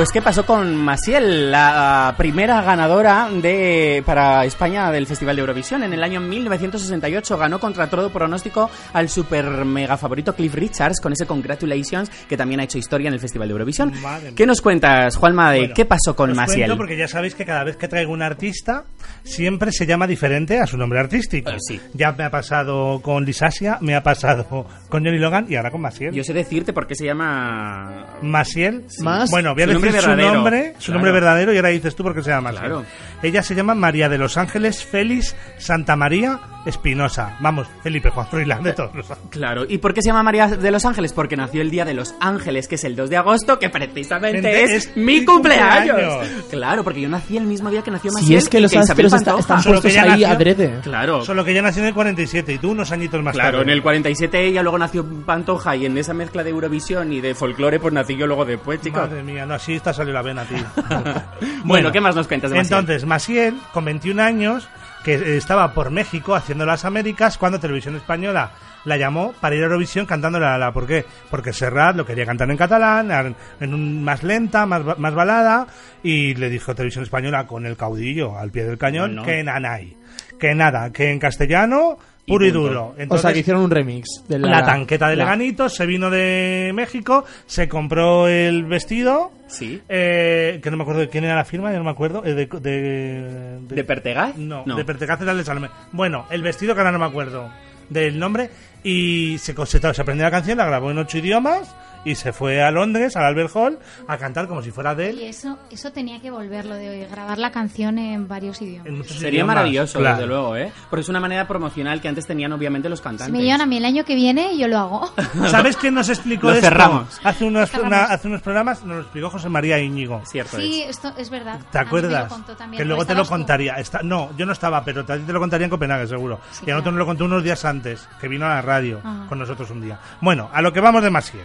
[0.00, 5.82] Pues qué pasó con Masiel, la primera ganadora de para España del Festival de Eurovisión
[5.82, 11.12] en el año 1968 ganó contra todo pronóstico al super mega favorito Cliff Richards con
[11.12, 13.92] ese Congratulations que también ha hecho historia en el Festival de Eurovisión.
[14.34, 17.62] ¿Qué nos cuentas, Juanma, de Bueno, qué pasó con cuento porque ya sabéis que cada
[17.62, 18.84] vez que traigo un artista
[19.22, 21.50] siempre se llama diferente a su nombre artístico.
[21.50, 21.78] Eh, sí.
[21.92, 25.82] Ya me ha pasado con Lisasia, me ha pasado con Johnny Logan y ahora con
[25.82, 26.14] Masiel.
[26.14, 28.86] Yo sé decirte por qué se llama Masiel.
[29.00, 29.30] Más.
[29.30, 30.34] Bueno, voy a Su decir nombre su verdadero.
[30.34, 30.94] nombre, su Claro.
[30.94, 32.50] nombre verdadero y ahora dices tú por qué se llama.
[32.50, 32.84] Claro.
[33.22, 37.36] Ella se llama María de los Ángeles Félix Santa María Espinosa.
[37.40, 39.30] Vamos, Felipe Juan Froilán de todos los ángeles.
[39.30, 41.12] Claro, ¿y por qué se llama María de los Ángeles?
[41.12, 44.62] Porque nació el día de los Ángeles, que es el 2 de agosto, que precisamente
[44.64, 45.96] es, es mi cumpleaños.
[45.96, 46.44] cumpleaños.
[46.50, 48.28] Claro, porque yo nací el mismo día que nació Masiel.
[48.28, 50.80] Si es que los astros está- están Solo que puestos ya ahí nació- adrede.
[50.82, 51.24] Claro.
[51.24, 53.62] Solo que ella nació en el 47 y tú unos añitos más Claro, tarde.
[53.64, 57.34] en el 47 ella luego nació Pantoja y en esa mezcla de Eurovisión y de
[57.34, 59.00] folclore pues nací yo luego después, chicos.
[59.08, 60.58] Madre mía, no, así está salió la vena, tío.
[61.64, 62.80] Bueno, ¿qué más nos cuentas de Maciel?
[62.80, 64.68] Entonces, Masiel, con 21 años,
[65.04, 68.52] que estaba por México haciendo las Américas, cuando Televisión Española
[68.84, 70.72] la llamó para ir a Eurovisión cantando la la.
[70.72, 71.04] ¿Por qué?
[71.30, 75.66] Porque Serrat lo quería cantar en catalán, en, un más lenta, más, más balada,
[76.02, 79.26] y le dijo Televisión Española con el caudillo al pie del cañón No, no.
[79.26, 79.96] que nanay.
[80.38, 82.88] Que nada, que en castellano, puro y, duro.
[82.88, 84.06] o sea, Entonces, que hicieron un remix.
[84.28, 89.32] De la, la tanqueta de la- Leganitos se vino de México, se compró el vestido,
[89.48, 89.80] Sí.
[89.88, 92.22] eh, que no me acuerdo de quién era la firma, ya no me acuerdo.
[92.24, 94.36] eh, de, de, ¿De Pertegaz?
[94.36, 95.68] No, de Pertegaz era el de Salomé.
[95.92, 97.50] Bueno, el vestido que ahora no me acuerdo
[97.88, 98.50] del nombre.
[98.82, 102.62] Y se, se, se aprendió la canción, la grabó en ocho idiomas y se fue
[102.62, 105.20] a Londres, al Albert Hall, a cantar como si fuera de Y él.
[105.28, 108.86] eso, eso tenía que volverlo de grabar la canción en varios idiomas.
[108.86, 110.16] en Sería idiomas, maravilloso, claro.
[110.16, 110.72] desde luego, ¿eh?
[110.88, 113.32] Porque es una manera promocional que antes tenían obviamente los Si cantantes.
[113.32, 115.12] me llevan a mí el año que viene, yo lo hago.
[115.50, 116.66] ¿Sabes quién nos explicó Lo esto?
[116.66, 117.20] cerramos.
[117.24, 117.88] Hace unos, Cerramos.
[117.92, 120.22] una- hace unos programas nos lo explicó José María Íñigo.
[120.26, 120.90] Cierto sí, es.
[120.90, 121.60] esto es verdad.
[121.70, 122.28] ¿Te acuerdas?
[122.32, 122.78] contó también.
[122.78, 123.74] Que ¿O luego te lo contaría.
[123.74, 126.40] Está, no, yo no estaba, pero a ti te lo contaría en Copenhague, seguro.
[126.50, 126.90] Sí, y a nosotros claro.
[126.92, 129.98] nos lo contó unos días antes, que vino a la radio con nosotros un día.
[130.20, 131.44] Bueno, a lo que vamos de Masiel.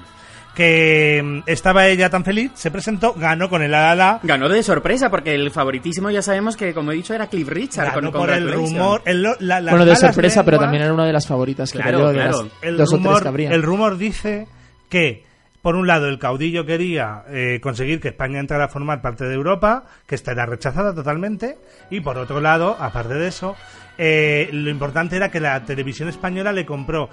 [0.56, 5.10] Que mm, estaba ella tan feliz, se presentó, ganó con el ala Ganó de sorpresa
[5.10, 7.94] porque el favoritísimo ya sabemos que, como he dicho, era Cliff Richard.
[7.94, 9.02] ganó con por el rumor.
[9.06, 11.84] el lo- la- las Bueno, de sorpresa, pero también era una de las favoritas, creo
[11.84, 12.44] Claro, de claro.
[12.44, 13.50] las el dos o tres rumor, que habría.
[13.52, 14.48] el rumor dice
[14.90, 15.26] que,
[15.62, 19.34] por un lado, el caudillo quería eh, conseguir que España entrara a formar parte de
[19.34, 21.58] Europa, que esta era rechazada totalmente,
[21.90, 23.56] y por otro lado, aparte de eso,
[23.98, 27.10] eh, lo importante era que la televisión española le compró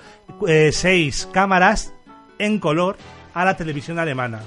[0.46, 1.92] eh, seis cámaras
[2.38, 2.96] en color
[3.34, 4.40] a la televisión alemana.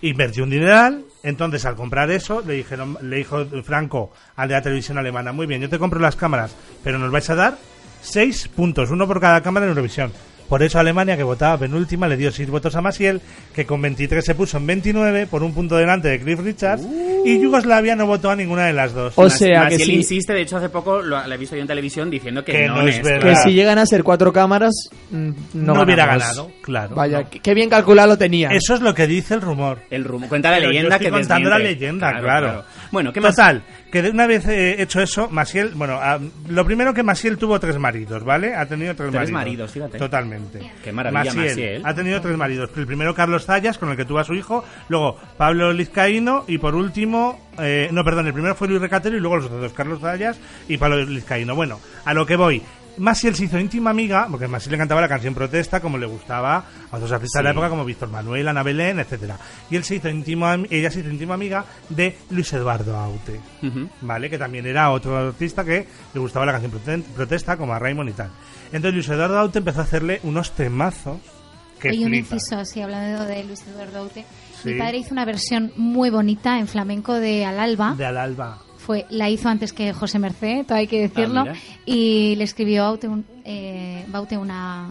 [0.00, 4.62] Invertió un dineral, entonces al comprar eso le dijeron, le dijo Franco al de la
[4.62, 7.58] televisión alemana, muy bien, yo te compro las cámaras, pero nos vais a dar
[8.00, 10.12] seis puntos, uno por cada cámara en Eurovisión.
[10.48, 13.20] Por eso Alemania, que votaba penúltima, le dio seis votos a Masiel,
[13.54, 16.86] que con 23 se puso en 29, por un punto delante de Cliff Richards,
[17.24, 19.12] y Yugoslavia no votó a ninguna de las dos.
[19.16, 19.94] O Mas- sea, que Maciel sí.
[19.96, 22.66] insiste, de hecho hace poco lo, lo he visto yo en televisión diciendo que, Que
[22.66, 23.28] no, no es verdad.
[23.28, 24.72] Que si llegan a ser cuatro cámaras,
[25.10, 26.94] mm, no, No hubiera ganado, claro.
[26.94, 27.28] Vaya, No.
[27.42, 28.48] qué- bien calculado lo tenía.
[28.50, 29.80] Eso es lo que dice el rumor.
[29.90, 31.80] El rumor, cuenta la Pero yo leyenda estoy que contando la desmiente.
[31.84, 32.64] leyenda, claro.
[32.90, 33.34] Bueno, ¿qué más?
[33.36, 37.38] Total, que de una vez eh, hecho eso, Masiel, bueno, ah, lo primero que Masiel
[37.38, 38.54] tuvo tres maridos, ¿vale?
[38.54, 39.98] Ha tenido tres, Tres maridos, fíjate.
[39.98, 40.72] Totalmente.
[40.82, 41.82] Qué maravilla, Masiel.
[41.84, 42.70] Ha tenido tres maridos.
[42.76, 46.58] El primero Carlos Zayas, con el que tuvo a su hijo, luego Pablo Lizcaíno y
[46.58, 49.72] por último, eh, no, perdón, el primero fue Luis Recatero y luego los otros dos,
[49.72, 51.54] Carlos Zayas y Pablo Lizcaíno.
[51.54, 52.62] Bueno, a lo que voy.
[52.98, 56.06] Masiel se hizo íntima amiga, porque a Masiel le cantaba la canción Protesta, como le
[56.06, 59.36] gustaba a otros artistas de la época, como Víctor Manuel, Ana Belén, etcétera.
[59.70, 63.40] Y él se hizo íntimo, am- ella se hizo íntima amiga de Luis Eduardo Aute.
[64.00, 64.28] ¿vale?
[64.30, 68.10] Que también era otro artista que le gustaba la canción prote- protesta, como a Raymond
[68.10, 68.30] y tal.
[68.66, 71.18] Entonces Luis Eduardo Aute empezó a hacerle unos temazos
[71.80, 74.24] que Hay un inciso así, hablando de Luis Eduardo Aute.
[74.62, 74.70] Sí.
[74.70, 77.94] Mi padre hizo una versión muy bonita en flamenco de Al Alba.
[77.96, 78.58] de al alba.
[78.88, 81.40] Fue, la hizo antes que José Merced, todo hay que decirlo.
[81.40, 81.56] Ah, mira.
[81.84, 84.88] y le escribió Aute un- eh, Baute una.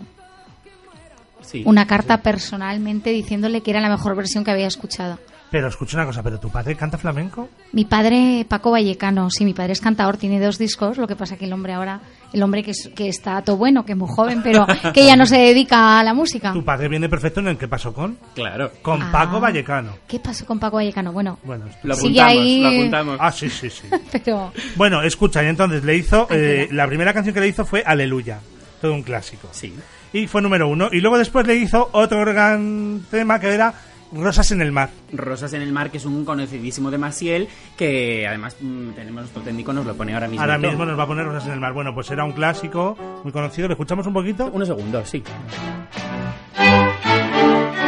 [1.42, 1.64] Sí.
[1.66, 5.18] una carta personalmente diciéndole que era la mejor versión que había escuchado.
[5.50, 7.48] Pero escucha una cosa, ¿pero tu padre canta flamenco?
[7.72, 11.38] Mi padre, Paco Vallecano, sí, mi padre es cantador, tiene dos discos, lo que pasa
[11.38, 12.02] que el hombre ahora,
[12.34, 15.16] el hombre que, es- que está todo bueno, que es muy joven, pero que ya
[15.16, 16.52] no se dedica a la música.
[16.52, 18.72] Tu padre viene perfecto en el que pasó con, Claro.
[18.82, 19.10] con Ah.
[19.10, 19.92] Paco Vallecano.
[20.06, 21.14] ¿Qué pasó con Paco Vallecano?
[21.14, 22.62] Bueno, Bueno, Lo Sigue apuntamos, ahí.
[22.62, 23.18] lo apuntamos.
[23.22, 23.88] ah, sí, sí, sí.
[24.12, 26.28] pero Bueno, escucha, y entonces le hizo.
[26.30, 28.40] eh, la primera canción que le hizo fue Aleluya,
[28.82, 29.48] todo un clásico.
[29.54, 29.74] Sí.
[30.12, 30.90] Y fue número uno.
[30.92, 33.74] Y luego después le hizo otro gran tema que era
[34.12, 34.90] Rosas en el Mar.
[35.12, 39.42] Rosas en el mar, que es un conocidísimo de Maciel, que además mm, tenemos nuestro
[39.42, 40.42] técnico, nos lo pone ahora mismo.
[40.42, 41.74] Ahora mismo nos va a poner Rosas en el Mar.
[41.74, 43.68] Bueno, pues era un clásico muy conocido.
[43.68, 44.50] ¿Le escuchamos un poquito?
[44.54, 45.24] Unos segundos, sí.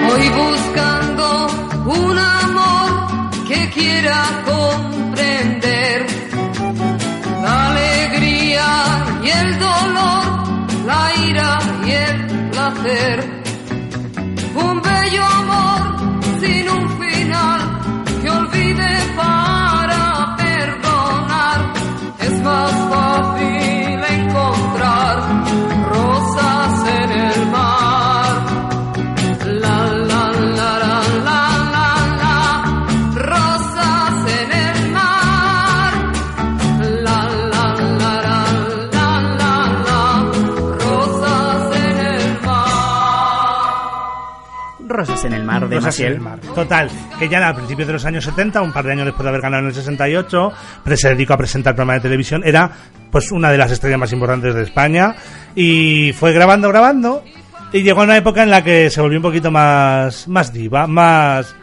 [0.07, 1.47] Voy buscando
[1.85, 6.05] un amor que quiera comprender
[7.41, 8.65] la alegría
[9.23, 13.41] y el dolor, la ira y el placer.
[14.55, 15.78] Un bello amor
[16.39, 16.88] sin un
[44.99, 46.13] Rosas en el mar de Rosas en Maciel.
[46.13, 46.39] el Mar.
[46.53, 49.29] Total, que ya a principios de los años 70, un par de años después de
[49.29, 50.51] haber ganado en el 68,
[50.83, 52.41] pues se dedicó a presentar programas de televisión.
[52.43, 52.69] Era
[53.09, 55.15] pues una de las estrellas más importantes de España.
[55.55, 57.23] Y fue grabando, grabando.
[57.71, 60.85] Y llegó a una época en la que se volvió un poquito más, más diva,
[60.85, 61.55] más,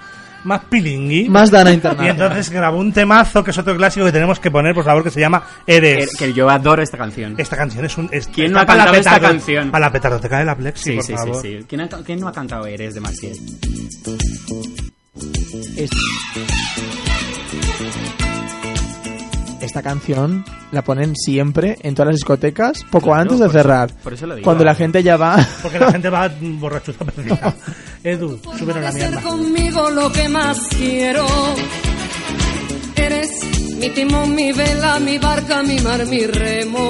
[0.47, 1.29] más pilingui.
[1.29, 2.11] Más Dana Y Internacional.
[2.13, 5.11] entonces grabó un temazo, que es otro clásico que tenemos que poner, por favor, que
[5.11, 6.17] se llama Que, Eres.
[6.17, 7.35] que yo adoro esta canción.
[7.37, 8.09] Esta canción es un...
[8.13, 9.71] Es, ¿Quién no ha para la cantado esta canción?
[9.71, 11.43] Para la petardoteca de la Plexi, Sí, por sí, sí, favor.
[11.43, 11.59] sí.
[11.69, 13.37] ¿Quién, ha- quién no ha cantado Eres de Maciel?
[15.77, 15.91] Es-
[19.67, 23.93] Esta canción la ponen siempre en todas las discotecas, poco Claro, antes de cerrar.
[24.03, 24.45] por eso lo digo.
[24.45, 25.37] Cuando la gente ya va.
[25.63, 27.55] Porque la gente va borrachuza perdida.
[28.05, 29.29] Edu, súbelo la Puedes ser mierda.
[29.29, 31.27] conmigo lo que más quiero.
[32.95, 33.31] Eres
[33.79, 36.89] mi timón, mi vela, mi barca, mi mar, mi remo.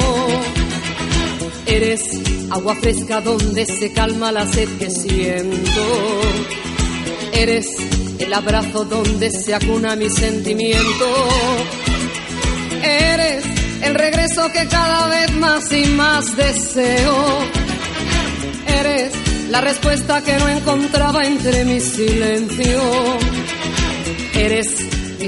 [1.67, 2.03] Eres
[2.51, 5.83] agua fresca donde se calma la sed que siento.
[7.33, 7.67] Eres
[8.19, 11.07] el abrazo donde se acuna mi sentimiento.
[12.83, 13.45] Eres
[13.83, 17.39] el regreso que cada vez más y más deseo.
[18.67, 19.13] Eres
[19.51, 22.81] la respuesta que no encontraba entre mi silencio.
[24.35, 24.67] Eres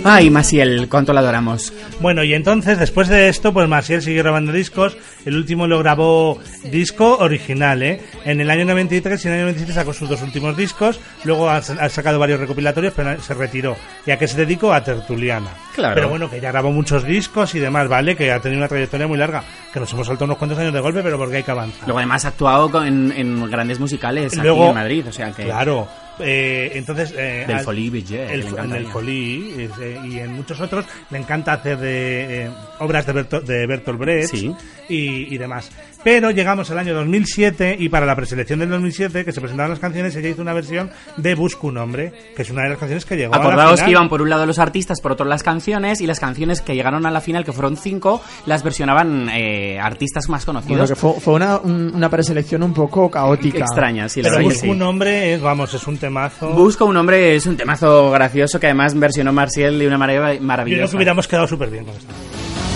[0.05, 1.73] Ay, Maciel, cuánto la adoramos.
[2.01, 4.97] Bueno, y entonces, después de esto, pues Maciel siguió grabando discos.
[5.25, 8.01] El último lo grabó disco original, ¿eh?
[8.25, 11.01] En el año 93 y en el año 97 sacó sus dos últimos discos.
[11.25, 13.77] Luego ha, ha sacado varios recopilatorios, pero se retiró.
[14.07, 14.73] ¿Y a qué se dedicó?
[14.73, 15.51] A Tertuliana.
[15.75, 15.95] Claro.
[15.95, 18.17] Pero bueno, que ya grabó muchos discos y demás, ¿vale?
[18.17, 19.43] Que ha tenido una trayectoria muy larga.
[19.73, 21.85] Que nos hemos saltado unos cuantos años de golpe, pero porque hay que avanzar.
[21.87, 25.45] Luego además ha actuado en, en grandes musicales aquí Luego- en Madrid, o sea que...
[25.45, 25.89] Claro.
[26.21, 27.13] Eh, entonces...
[27.17, 27.89] eh, Del al- Folí
[28.31, 28.87] el- en el.
[28.87, 32.51] Folí eh, y en muchos otros le encanta hacer de eh,
[32.81, 34.53] obras de, Berto- de Bertolt Brecht Sí.
[34.89, 35.71] y, y demás.
[36.05, 39.81] Pero llegamos al año 2007 y para la preselección del 2007, que se presentaban las
[39.81, 43.05] canciones, ella hizo una versión de Busco un hombre, que es una de las canciones
[43.05, 43.85] que llegó a la Acordaos final.
[43.87, 46.75] que iban por un lado los artistas, por otro las canciones, y las canciones que
[46.75, 50.89] llegaron a la final, que fueron cinco, las versionaban eh, artistas más Bueno, conocidos.
[50.91, 53.59] que fue, fue una, un- una preselección un poco caótica.
[53.59, 54.69] Extraña, sí, la Pero Busco sí.
[54.69, 56.51] un hombre, es, vamos, es un temazo.
[56.53, 60.41] Busco un hombre es un temazo gracioso que además versionó Marcial de una manera Yo
[60.43, 60.79] maravillosa.
[60.83, 62.13] creo que hubiéramos quedado súper bien con esto.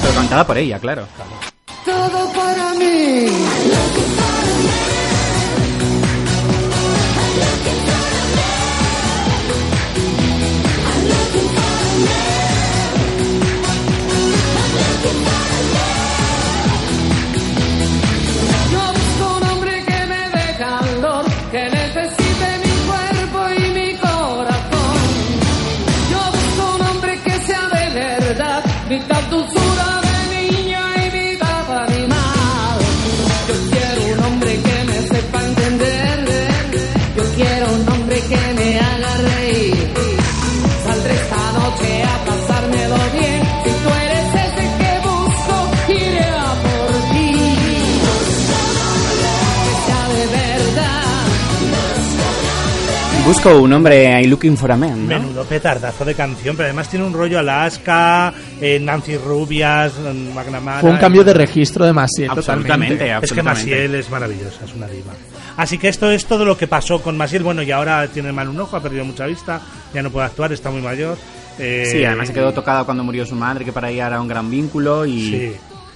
[0.03, 1.07] Pero cantada por ella, claro.
[1.85, 3.92] Todo para mí.
[53.43, 55.19] Busco un hombre I'm looking for a man, ¿no?
[55.19, 59.95] Menudo petardazo de canción, pero además tiene un rollo Alaska, eh, Nancy Rubias,
[60.33, 60.81] McNamara.
[60.81, 63.05] Fue un cambio de registro de Maciel, Absolutamente, totalmente.
[63.05, 63.61] Es que absolutamente.
[63.73, 65.13] Maciel es maravillosa, es una diva.
[65.57, 67.43] Así que esto es todo lo que pasó con Masiel.
[67.43, 69.61] Bueno, y ahora tiene mal un ojo, ha perdido mucha vista,
[69.93, 71.19] ya no puede actuar, está muy mayor.
[71.59, 74.29] Eh, Sí, además se quedó tocada cuando murió su madre, que para ella era un
[74.29, 75.31] gran vínculo y...
[75.31, 75.53] Sí.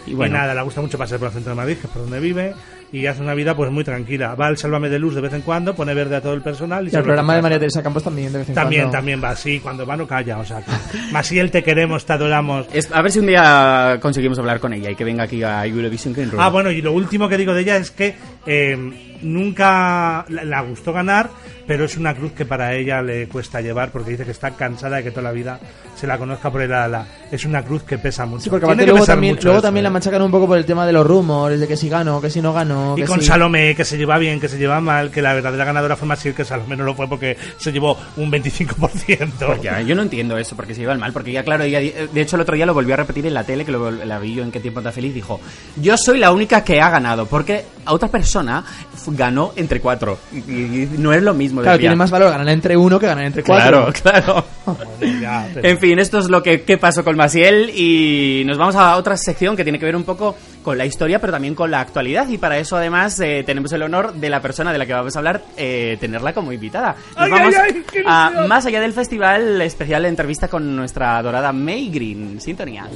[0.07, 0.37] Y Y, bueno.
[0.37, 2.55] nada, le gusta mucho pasar por el centro de Madrid, que es por donde vive,
[2.97, 4.35] y hace una vida pues muy tranquila.
[4.35, 6.85] Va al Sálvame de Luz de vez en cuando, pone verde a todo el personal.
[6.85, 7.43] Y Y se el programa de.
[7.43, 8.99] María Teresa Campos también de vez en También, cuando.
[8.99, 10.73] también va, sí, cuando va no calla, o sea, que-
[11.13, 12.67] Masiel te queremos, te adoramos.
[12.73, 15.67] Es- a ver si un día conseguimos hablar con ella y que venga aquí a
[15.67, 16.41] Eurovision Green Room.
[16.43, 18.15] Ah, bueno, y lo último que digo de ella es que
[18.47, 21.31] eh, nunca la, gustó ganar,
[21.67, 24.97] pero es una cruz que para ella le cuesta llevar porque dice que está cansada
[24.97, 25.59] de que toda la vida
[25.97, 27.07] se la conozca por el ala.
[27.31, 28.45] Es una cruz que pesa mucho.
[28.45, 29.93] Sí, porque Tiene aparte que luego pesar también, mucho luego eso, también la ¿eh?
[29.93, 32.41] machacan un poco por el tema de los rumores, de que si gano, que si
[32.41, 32.95] no gano.
[32.97, 35.35] Y que con si- Salomé, que se lleva bien, que se lleva mal, que la
[35.35, 39.47] verdadera ganadora fue Masiel, que Salomé no lo fue porque se llevó un 25%.
[39.47, 41.81] Pues ya, yo no entiendo eso, porque se lleva el mal, porque ya claro, ella,
[41.81, 44.19] de hecho el otro día lo volvió a repetir en la tele, que lo, la
[44.19, 45.41] vi yo en qué tiempo está feliz, dijo,
[45.77, 48.65] yo soy la única que ha ganado, porque a otra persona
[49.07, 51.61] ganó entre cuatro, y, y no es lo mismo.
[51.61, 51.89] Claro, decía.
[51.89, 53.93] tiene más valor ganar entre uno que ganar entre cuatro.
[54.03, 54.45] Claro,
[54.99, 55.57] claro.
[55.63, 59.17] En fin, esto es lo que, que pasó con Masiel y nos vamos a otra
[59.17, 62.29] sección que tiene que ver un poco con la historia, pero también con la actualidad.
[62.29, 65.15] Y para eso, además, eh, tenemos el honor de la persona de la que vamos
[65.15, 66.97] a hablar, eh, tenerla como invitada.
[67.17, 68.47] Nos Ay, vamos ay, a.
[68.49, 72.41] Más allá del festival, especial entrevista con nuestra adorada May Green.
[72.41, 72.89] Sintonía.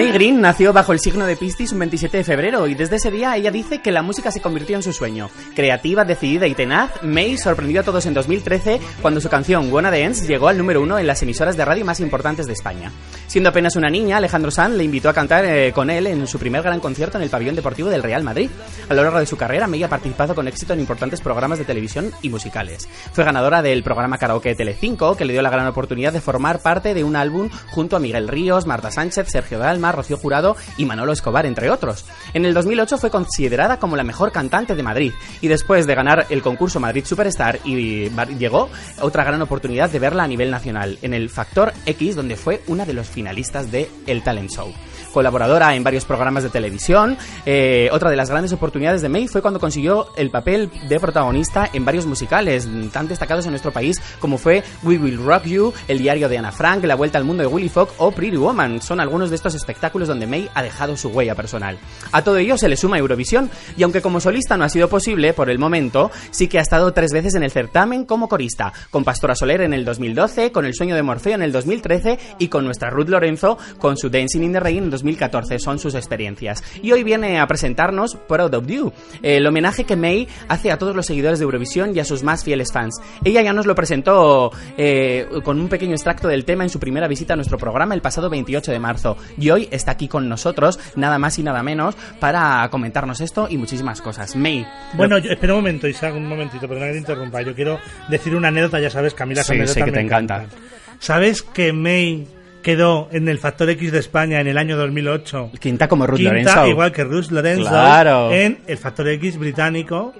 [0.00, 3.10] May Green nació bajo el signo de Piscis un 27 de febrero y desde ese
[3.10, 5.28] día ella dice que la música se convirtió en su sueño.
[5.54, 10.26] Creativa, decidida y tenaz, May sorprendió a todos en 2013 cuando su canción Wanna Dance
[10.26, 12.90] llegó al número uno en las emisoras de radio más importantes de España.
[13.26, 16.38] Siendo apenas una niña, Alejandro Sanz le invitó a cantar eh, con él en su
[16.38, 18.48] primer gran concierto en el pabellón deportivo del Real Madrid.
[18.88, 21.66] A lo largo de su carrera, May ha participado con éxito en importantes programas de
[21.66, 22.88] televisión y musicales.
[23.12, 26.94] Fue ganadora del programa Karaoke Telecinco, que le dio la gran oportunidad de formar parte
[26.94, 31.12] de un álbum junto a Miguel Ríos, Marta Sánchez, Sergio Dalma, Rocío Jurado y Manolo
[31.12, 32.04] Escobar, entre otros.
[32.34, 36.26] En el 2008 fue considerada como la mejor cantante de Madrid y después de ganar
[36.30, 38.68] el concurso Madrid Superstar y llegó
[39.00, 42.84] otra gran oportunidad de verla a nivel nacional en el Factor X, donde fue una
[42.84, 44.72] de los finalistas de El Talent Show
[45.10, 47.16] colaboradora en varios programas de televisión.
[47.46, 51.68] Eh, otra de las grandes oportunidades de May fue cuando consiguió el papel de protagonista
[51.72, 55.98] en varios musicales tan destacados en nuestro país como fue We Will Rock You, El
[55.98, 58.80] diario de Ana Frank, La vuelta al mundo de Willy Fogg o Pretty Woman.
[58.82, 61.78] Son algunos de estos espectáculos donde May ha dejado su huella personal.
[62.12, 65.32] A todo ello se le suma Eurovisión y aunque como solista no ha sido posible
[65.32, 69.04] por el momento, sí que ha estado tres veces en el certamen como corista, con
[69.04, 72.64] Pastora Soler en el 2012, con El sueño de Morfeo en el 2013 y con
[72.64, 75.58] nuestra Ruth Lorenzo con su Dancing in the Rain en 2014.
[75.58, 76.62] Son sus experiencias.
[76.82, 80.94] Y hoy viene a presentarnos Proud of You, el homenaje que May hace a todos
[80.94, 83.00] los seguidores de Eurovisión y a sus más fieles fans.
[83.24, 87.08] Ella ya nos lo presentó eh, con un pequeño extracto del tema en su primera
[87.08, 89.16] visita a nuestro programa el pasado 28 de marzo.
[89.38, 93.56] Y hoy está aquí con nosotros, nada más y nada menos, para comentarnos esto y
[93.58, 94.36] muchísimas cosas.
[94.36, 94.66] May.
[94.94, 97.42] Bueno, yo, espera un momento, Isaac, un momentito, perdona que te interrumpa.
[97.42, 99.92] Yo quiero decir una anécdota, ya sabes que a mí las Sí, sé que me
[99.92, 100.36] te encanta.
[100.42, 100.58] encantan.
[100.98, 102.26] ¿Sabes que May
[102.62, 105.50] quedó en el Factor X de España en el año 2008?
[105.60, 106.66] Quinta como Ruth Quinta, Lorenzo.
[106.66, 108.30] igual que Ruth Lorenzo, Claro.
[108.32, 110.12] en el Factor X británico.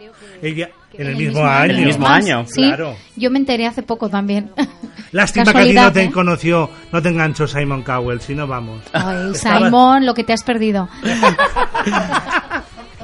[0.43, 1.73] Ella, en el, En mismo, año.
[1.75, 2.45] El mismo año.
[2.47, 2.97] Sí, Claro.
[3.17, 4.51] yo me enteré hace poco también.
[5.13, 6.11] Lástima que a ti no te ¿eh?
[6.11, 8.83] conoció, no te enganchó Simon Cowell, si no vamos.
[8.93, 10.89] Ay, Simon, lo que te has perdido.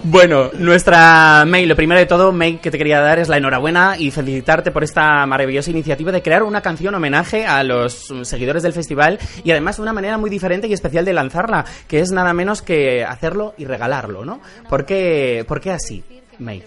[0.05, 3.97] Bueno, nuestra May, lo primero de todo, May, que te quería dar es la enhorabuena
[3.99, 8.73] y felicitarte por esta maravillosa iniciativa de crear una canción homenaje a los seguidores del
[8.73, 12.35] festival y además de una manera muy diferente y especial de lanzarla, que es nada
[12.35, 14.41] menos que hacerlo y regalarlo, ¿no?
[14.69, 16.05] ¿Por qué, por qué así,
[16.39, 16.63] May?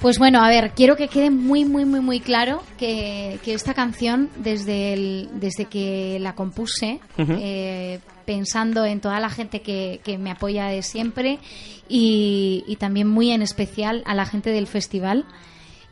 [0.00, 3.72] Pues bueno, a ver, quiero que quede muy, muy, muy, muy claro que, que esta
[3.72, 10.18] canción, desde, el, desde que la compuse, eh, pensando en toda la gente que, que
[10.18, 11.38] me apoya de siempre
[11.88, 15.24] y, y también muy en especial a la gente del festival,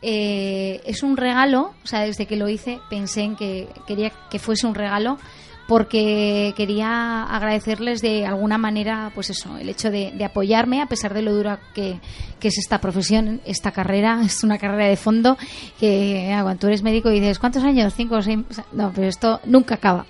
[0.07, 4.39] eh, es un regalo, o sea, desde que lo hice pensé en que quería que
[4.39, 5.19] fuese un regalo
[5.67, 11.15] porque quería agradecerles de alguna manera, pues eso, el hecho de, de apoyarme a pesar
[11.15, 12.01] de lo dura que,
[12.39, 15.39] que es esta profesión, esta carrera, es una carrera de fondo
[15.81, 17.95] que ah, cuando tú eres médico y dices, ¿cuántos años?
[17.95, 18.39] ¿Cinco o seis?
[18.73, 20.05] No, pero esto nunca acaba.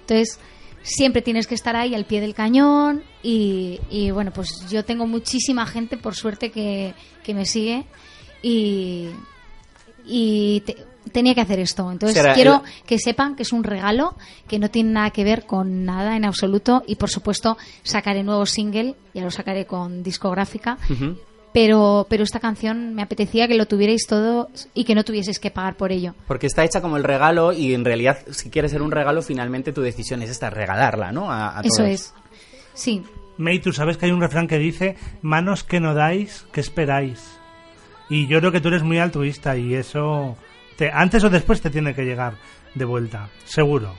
[0.00, 0.40] Entonces,
[0.82, 5.06] siempre tienes que estar ahí al pie del cañón y, y, bueno, pues yo tengo
[5.06, 6.94] muchísima gente, por suerte, que,
[7.24, 7.84] que me sigue
[8.42, 9.08] y,
[10.04, 11.90] y te- tenía que hacer esto.
[11.90, 14.14] Entonces Será quiero el- que sepan que es un regalo,
[14.48, 18.46] que no tiene nada que ver con nada en absoluto y por supuesto sacaré nuevo
[18.46, 20.78] single, ya lo sacaré con discográfica.
[20.90, 21.16] Ujú.
[21.52, 25.50] Pero, pero esta canción me apetecía que lo tuvierais todo y que no tuvieseis que
[25.50, 26.14] pagar por ello.
[26.26, 29.72] Porque está hecha como el regalo y en realidad, si quieres ser un regalo, finalmente
[29.72, 31.32] tu decisión es esta, regalarla, ¿no?
[31.32, 31.88] A, a Eso todos.
[31.88, 32.14] es.
[32.74, 33.02] Sí,
[33.38, 37.38] May, tú sabes que hay un refrán que dice, manos que no dais, ¿qué esperáis?
[38.10, 40.36] Y yo creo que tú eres muy altruista y eso,
[40.76, 42.34] te, antes o después te tiene que llegar
[42.74, 43.94] de vuelta, seguro.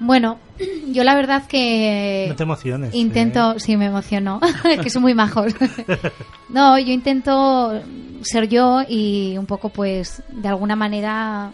[0.00, 0.38] Bueno,
[0.92, 2.94] yo la verdad que No te emociones.
[2.94, 3.60] intento, ¿eh?
[3.60, 4.40] sí me emociono,
[4.82, 5.54] que son muy majos.
[6.48, 7.80] no, yo intento
[8.22, 11.52] ser yo y un poco pues de alguna manera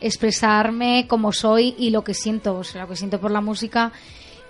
[0.00, 3.92] expresarme como soy y lo que siento, o sea, lo que siento por la música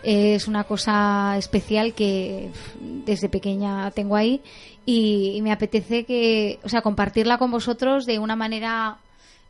[0.02, 2.50] es una cosa especial que
[2.80, 4.40] desde pequeña tengo ahí
[4.84, 8.96] y, y me apetece que, o sea, compartirla con vosotros de una manera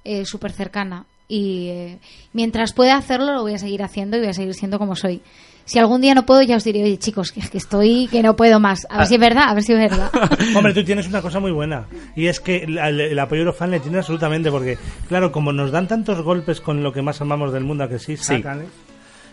[0.05, 1.05] eh, súper cercana.
[1.29, 1.99] Y eh,
[2.33, 5.23] mientras pueda hacerlo, lo voy a seguir haciendo y voy a seguir siendo como soy.
[5.65, 8.35] Si algún día no puedo, ya os diré, oye chicos, que, que estoy, que no
[8.35, 8.85] puedo más.
[8.91, 10.11] A ver si es verdad, a ver si es verdad.
[10.57, 11.87] Hombre, tú tienes una cosa muy buena
[12.17, 14.77] y es que el, el- apoyo Eurofan le tiene absolutamente porque,
[15.09, 18.01] claro, como nos dan tantos golpes con lo que más amamos del mundo, a que
[18.01, 18.67] sí, sacan, ¿eh?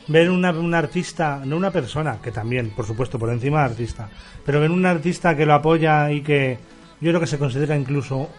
[0.07, 4.07] ver una, un artista, no una persona, que también, por supuesto, por encima de artista,
[4.45, 6.59] pero ver un artista que lo apoya y que
[7.01, 8.29] yo creo que se considera incluso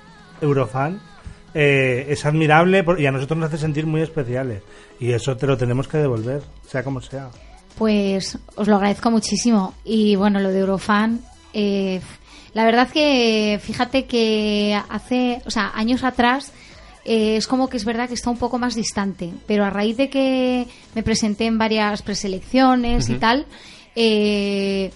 [0.40, 1.00] Eurofan,
[1.54, 4.62] eh, es admirable por- y a nosotros nos hace sentir muy especiales
[4.98, 7.30] y eso te lo tenemos que devolver, sea como sea.
[7.78, 9.74] Pues os lo agradezco muchísimo.
[9.84, 11.20] Y bueno, lo de Eurofan,
[11.54, 12.00] eh,
[12.52, 16.52] la verdad que fíjate que hace, o sea, años atrás
[17.04, 19.96] eh, es como que es verdad que está un poco más distante, pero a raíz
[19.96, 23.46] de que me presenté en varias preselecciones y tal,
[23.96, 24.90] eh,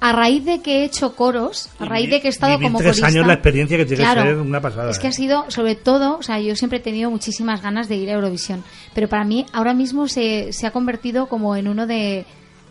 [0.00, 2.68] a raíz de que he hecho coros, a Y raíz de que he estado vivir
[2.68, 5.08] como tres corista, años la experiencia que tiene que Claro, ser una pasada, Es que
[5.08, 8.12] ha sido, sobre todo, o sea, yo siempre he tenido muchísimas ganas de ir a
[8.12, 8.62] Eurovisión,
[8.94, 12.26] pero para mí ahora mismo se, se ha convertido como en uno de,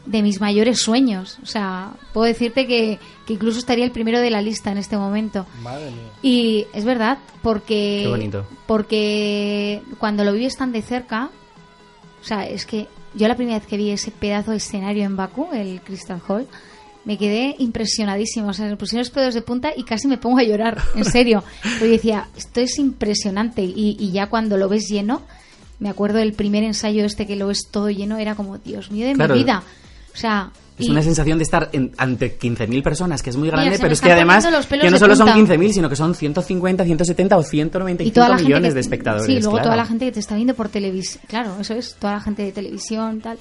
[0.05, 1.37] de mis mayores sueños.
[1.43, 4.95] O sea, puedo decirte que, que incluso estaría el primero de la lista en este
[4.97, 5.45] momento.
[5.61, 6.11] Madre mía.
[6.21, 8.45] Y es verdad, porque, Qué bonito.
[8.65, 11.29] porque cuando lo vives tan de cerca,
[12.21, 15.15] o sea, es que yo la primera vez que vi ese pedazo de escenario en
[15.17, 16.47] Bakú, el Crystal Hall,
[17.07, 18.49] me quedé impresionadísima.
[18.49, 21.05] O sea, me pusieron los pedos de punta y casi me pongo a llorar, en
[21.05, 21.41] serio.
[21.63, 23.63] Porque decía, esto es impresionante.
[23.63, 25.21] Y, y ya cuando lo ves lleno,
[25.79, 29.07] me acuerdo del primer ensayo este que lo ves todo lleno, era como, Dios mío
[29.07, 29.35] de Claro.
[29.35, 29.63] mi vida.
[30.13, 33.77] O sea, Es una sensación de estar en- ante 15.000 personas, que es muy grande,
[33.79, 35.53] pero es que además que no solo son punta.
[35.55, 39.25] 15.000, sino que son 150, 170 o 195 millones que- de espectadores.
[39.27, 39.63] Sí, luego claro.
[39.63, 41.23] toda la gente que te está viendo por televisión.
[41.27, 43.37] Claro, eso es, toda la gente de televisión, tal.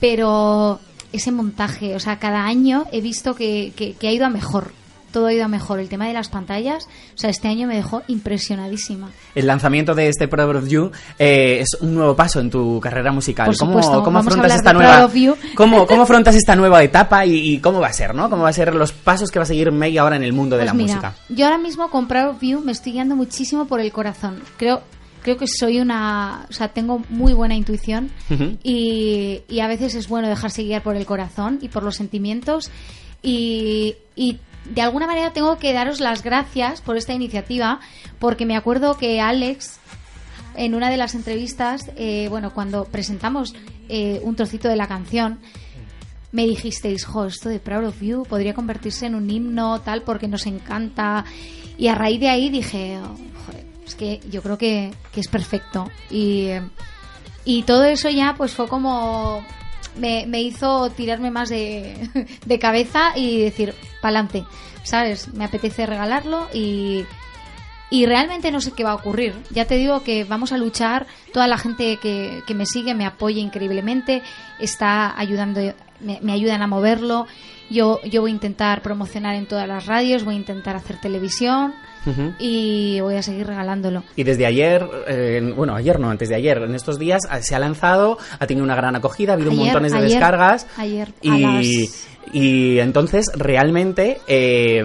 [0.00, 0.78] Pero
[1.16, 4.72] ese montaje, o sea, cada año he visto que, que- que ha ido a mejor.
[5.12, 5.78] Todo ha ido a mejor.
[5.80, 8.02] El tema de las pantallas, o sea, este año me dejó
[8.40, 9.10] impresionadísima.
[9.34, 13.12] El lanzamiento de este Proud of You eh, es un nuevo paso en tu carrera
[13.12, 13.46] musical.
[13.46, 15.08] Por ¿Cómo, supuesto, cómo afrontas esta nueva.
[15.54, 18.28] ¿cómo, cómo afrontas esta nueva etapa y, y cómo va a ser, ¿no?
[18.28, 20.56] ¿Cómo va a ser los pasos que va a seguir May ahora en el mundo
[20.56, 21.14] de Pues la mira, música?
[21.30, 24.40] yo ahora mismo con Proud of You me estoy guiando muchísimo por el corazón.
[24.58, 24.82] Creo
[25.26, 28.12] creo que soy una, o sea, tengo muy buena intuición
[28.62, 32.70] y, y a veces es bueno dejarse guiar por el corazón y por los sentimientos
[33.24, 34.38] y, y
[34.72, 37.80] de alguna manera tengo que daros las gracias por esta iniciativa
[38.20, 39.80] porque me acuerdo que Alex
[40.54, 43.52] en una de las entrevistas, eh, bueno, cuando presentamos
[43.88, 45.40] eh, un trocito de la canción,
[46.30, 50.28] me dijisteis, jo, esto de Proud of You podría convertirse en un himno, tal, porque
[50.28, 51.24] nos encanta.
[51.76, 53.00] Y a raíz de ahí dije,
[53.86, 55.90] es que yo creo que, que es perfecto.
[56.10, 56.50] Y,
[57.44, 59.44] y todo eso ya, pues fue como.
[59.96, 62.10] Me, me hizo tirarme más de,
[62.44, 64.44] de cabeza y decir, pa'lante,
[64.82, 65.32] ¿sabes?
[65.32, 67.04] Me apetece regalarlo y.
[67.88, 69.32] Y realmente no sé qué va a ocurrir.
[69.50, 71.06] Ya te digo que vamos a luchar.
[71.32, 74.22] Toda la gente que, que me sigue me apoya increíblemente.
[74.58, 75.60] Está ayudando,
[76.00, 77.28] me, me ayudan a moverlo.
[77.70, 81.74] Yo, yo voy a intentar promocionar en todas las radios, voy a intentar hacer televisión
[82.38, 84.02] Y voy a seguir regalándolo.
[84.16, 87.54] Y desde ayer, eh, bueno, ayer no, antes de ayer, en estos días ah, se
[87.54, 90.66] ha lanzado, ha tenido una gran acogida, ha habido Ayer- montones de ayer- descargas.
[90.76, 94.82] ayer a y, las- y entonces realmente, eh,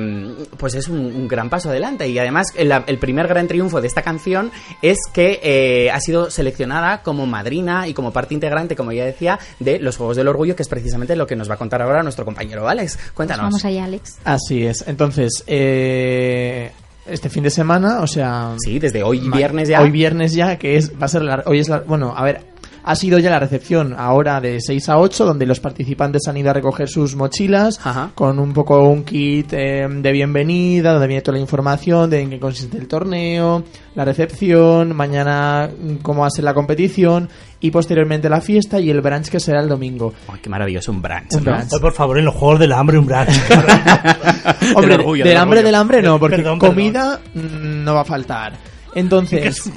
[0.58, 2.08] pues es un, un gran paso adelante.
[2.08, 4.52] Y además, el, el primer gran triunfo de esta canción
[4.84, 9.40] es que eh, ha sido seleccionada como madrina y como parte integrante, como ya decía,
[9.60, 12.04] de los Juegos del Orgullo, que es precisamente lo que nos va a contar ahora
[12.04, 12.96] nuestro compañero Alex.
[12.98, 13.46] Pues Cuéntanos.
[13.46, 14.20] vamos allá, Alex.
[14.24, 14.84] Así es.
[14.88, 16.72] Entonces, eh,
[17.06, 18.56] este fin de semana, o sea...
[18.60, 19.82] Sí, desde hoy viernes ya.
[19.82, 22.42] Hoy viernes ya, que es va a ser la, hoy es la, bueno, a ver,
[22.84, 26.50] Ha sido ya la recepción ahora de 6 a 8, donde los participantes han ido
[26.50, 28.12] a recoger sus mochilas Ajá.
[28.16, 32.30] con un poco un kit eh, de bienvenida, donde viene toda la información de en
[32.32, 33.64] qué consiste el torneo,
[33.96, 37.30] la recepción, mañana mm, cómo va a ser la competición
[37.60, 40.14] y posteriormente la fiesta y el brunch que será el domingo.
[40.28, 41.52] Ay, qué maravilloso, un brunch, Un ¿no?
[41.52, 41.70] brunch.
[41.74, 43.30] Ay, por favor, en los Juegos del Hambre un brunch.
[44.76, 45.64] Hombre, orgullo, del del hambre, orgullo.
[45.64, 46.76] del hambre no, porque Perdón, perdón.
[46.76, 48.54] comida mm, no va a faltar.
[48.94, 49.72] Entonces,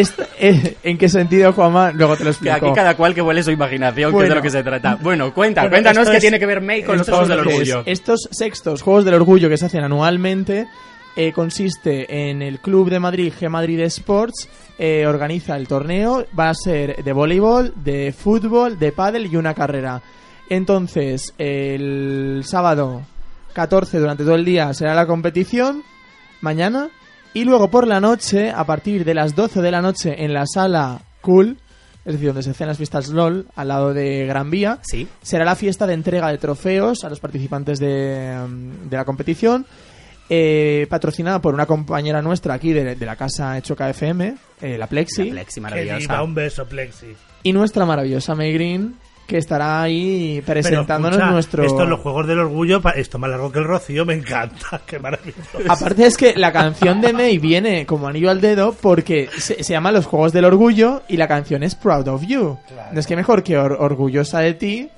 [0.00, 1.92] esta- eh, ¿en qué sentido, Juanma?
[1.92, 2.56] Luego te lo Que explico.
[2.56, 4.34] aquí cada cual que vuele su imaginación, que es de Bueno.
[4.34, 4.98] lo que se trata.
[5.00, 7.42] Bueno, cuenta, Bueno, cuéntanos qué es- tiene que ver May con los Juegos del lo
[7.44, 7.82] que Orgullo.
[7.86, 10.66] Estos sextos Juegos del Orgullo que se hacen anualmente
[11.16, 16.50] eh, consiste en el Club de Madrid, G Madrid Sports, eh, organiza el torneo, va
[16.50, 20.02] a ser de voleibol, de fútbol, de pádel y una carrera.
[20.50, 23.02] Entonces, el sábado
[23.52, 25.84] 14 durante todo el día será la competición,
[26.40, 26.88] mañana,
[27.34, 30.44] y luego por la noche, a partir de las 12 de la noche en la
[30.46, 31.58] sala Cool,
[32.04, 35.06] es decir, donde se hacen las fiestas LOL, al lado de Gran Vía, Sí.
[35.22, 39.66] será la fiesta de entrega de trofeos a los participantes de, mm, de la competición,
[40.30, 44.86] eh, patrocinada por una compañera nuestra aquí de, de la casa Hechoca FM, eh, la
[44.86, 45.98] Plexi, La Plexi Que maravillosa.
[45.98, 47.14] diva, un beso, Plexi.
[47.42, 48.94] y nuestra maravillosa May Green,
[49.26, 51.64] que estará ahí Pero, presentándonos escucha, nuestro...
[51.64, 54.80] Esto los Juegos del Orgullo, esto más largo que el Rocío, me encanta.
[54.86, 55.58] Qué maravilloso.
[55.68, 59.72] Aparte es que la canción de May viene como anillo al dedo porque se, se
[59.72, 62.58] llama Los Juegos del Orgullo y la canción es Proud of You.
[62.92, 64.90] No es que mejor que or- orgullosa de ti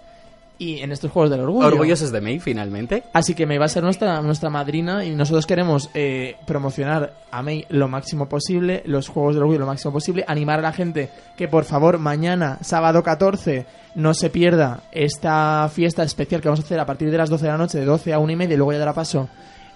[0.59, 1.67] y en estos Juegos del Orgullo.
[1.67, 3.05] Orgullosos de May, finalmente.
[3.13, 7.43] Así que May va a ser nuestra, nuestra madrina y nosotros queremos eh, promocionar a
[7.43, 11.11] May lo máximo posible, los Juegos del Orgullo lo máximo posible, animar a la gente
[11.37, 16.65] que por favor mañana, sábado 14, no se pierda esta fiesta especial que vamos a
[16.65, 18.55] hacer a partir de las 12 de la noche, de 12 a 1 y media,
[18.55, 19.29] y luego ya dará paso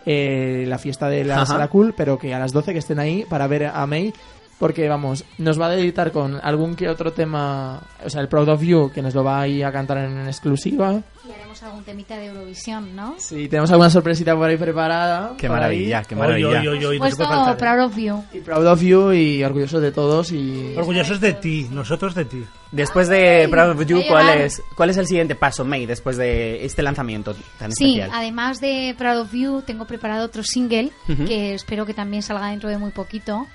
[0.06, 1.46] eh, la fiesta de la Ajá.
[1.46, 4.12] Sala Cool, pero que a las 12 que estén ahí para ver a May.
[4.60, 8.50] Porque, vamos, nos va a deleitar con algún que otro tema, o sea, el Proud
[8.50, 11.00] of You, que nos lo va a ir a cantar en exclusiva.
[11.26, 13.14] Y haremos algún temita de Eurovisión, ¿no?
[13.16, 15.32] Sí, tenemos alguna sorpresita por ahí preparada.
[15.38, 16.60] Qué maravilla, qué maravilla.
[16.60, 17.56] oy, oy, oy, no puede faltar, ¿eh?
[17.58, 18.22] Proud of You.
[18.34, 20.74] Y proud of you y orgullosos de todos y...
[20.76, 22.44] Orgullosos de ti, nosotros de ti.
[22.70, 26.64] Después de Proud of You, ¿cuál es, ¿cuál es el siguiente paso, May, después de
[26.66, 28.10] este lanzamiento tan Sí, especial?
[28.12, 31.24] además de Proud of You, tengo preparado otro single Ujú.
[31.24, 33.46] que espero que también salga dentro de muy poquito.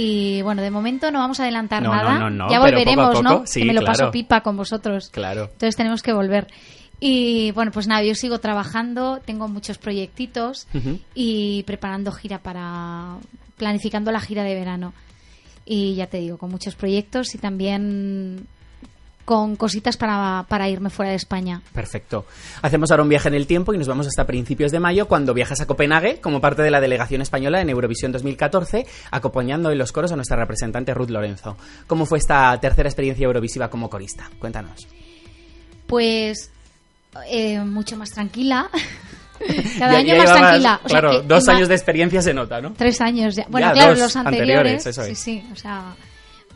[0.00, 2.18] Y bueno, de momento no vamos a adelantar No, nada.
[2.20, 3.46] no, no, no, ya volveremos, poco a poco, ¿no?
[3.46, 3.98] sí, que me lo claro.
[3.98, 5.08] paso pipa con vosotros.
[5.10, 5.44] Claro.
[5.52, 6.46] Entonces tenemos que volver.
[7.00, 10.68] Y bueno, pues nada, yo sigo trabajando, tengo muchos proyectitos
[11.14, 13.16] y preparando gira para.
[13.56, 14.94] planificando la gira de verano.
[15.64, 18.46] Y ya te digo, con muchos proyectos y también
[19.28, 21.60] con cositas para, para irme fuera de España.
[21.74, 22.24] Perfecto.
[22.62, 25.34] Hacemos ahora un viaje en el tiempo y nos vamos hasta principios de mayo cuando
[25.34, 29.92] viajas a Copenhague como parte de la delegación española en Eurovisión 2014, acompañando en los
[29.92, 31.58] coros a nuestra representante Ruth Lorenzo.
[31.86, 34.30] ¿Cómo fue esta tercera experiencia eurovisiva como corista?
[34.38, 34.88] Cuéntanos.
[35.86, 36.50] Pues
[37.28, 38.70] eh, mucho más tranquila.
[39.78, 40.80] Cada Ya- año ya más tranquila.
[40.84, 42.72] O sea, claro, que dos años de experiencia se nota, ¿no?
[42.72, 43.44] Tres años ya.
[43.50, 44.86] Bueno, Ya, claro, los anteriores, anteriores.
[44.86, 45.18] eso sí, es.
[45.18, 45.44] sí.
[45.52, 45.94] O sea,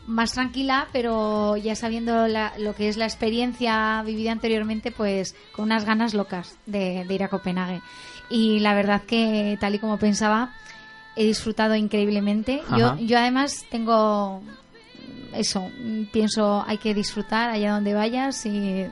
[0.07, 5.65] más tranquila, pero ya sabiendo la- lo que es la experiencia vivida anteriormente, pues con
[5.65, 7.81] unas ganas locas de, de ir a Copenhague.
[8.29, 10.53] Y la verdad que, tal y como pensaba,
[11.15, 12.61] he disfrutado increíblemente.
[12.77, 14.41] Yo, yo además tengo
[15.33, 15.69] eso,
[16.11, 18.85] pienso hay que disfrutar allá donde vayas y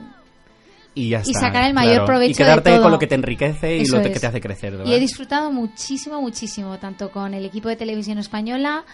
[0.94, 1.40] Y ya Y está.
[1.40, 2.06] sacar el mayor claro.
[2.06, 2.82] provecho Y quedarte de todo.
[2.84, 4.20] con lo que te enriquece y Eso lo que es.
[4.20, 4.86] te hace crecer, ¿verdad?
[4.86, 8.84] Y he disfrutado muchísimo, muchísimo, tanto con el equipo de televisión española.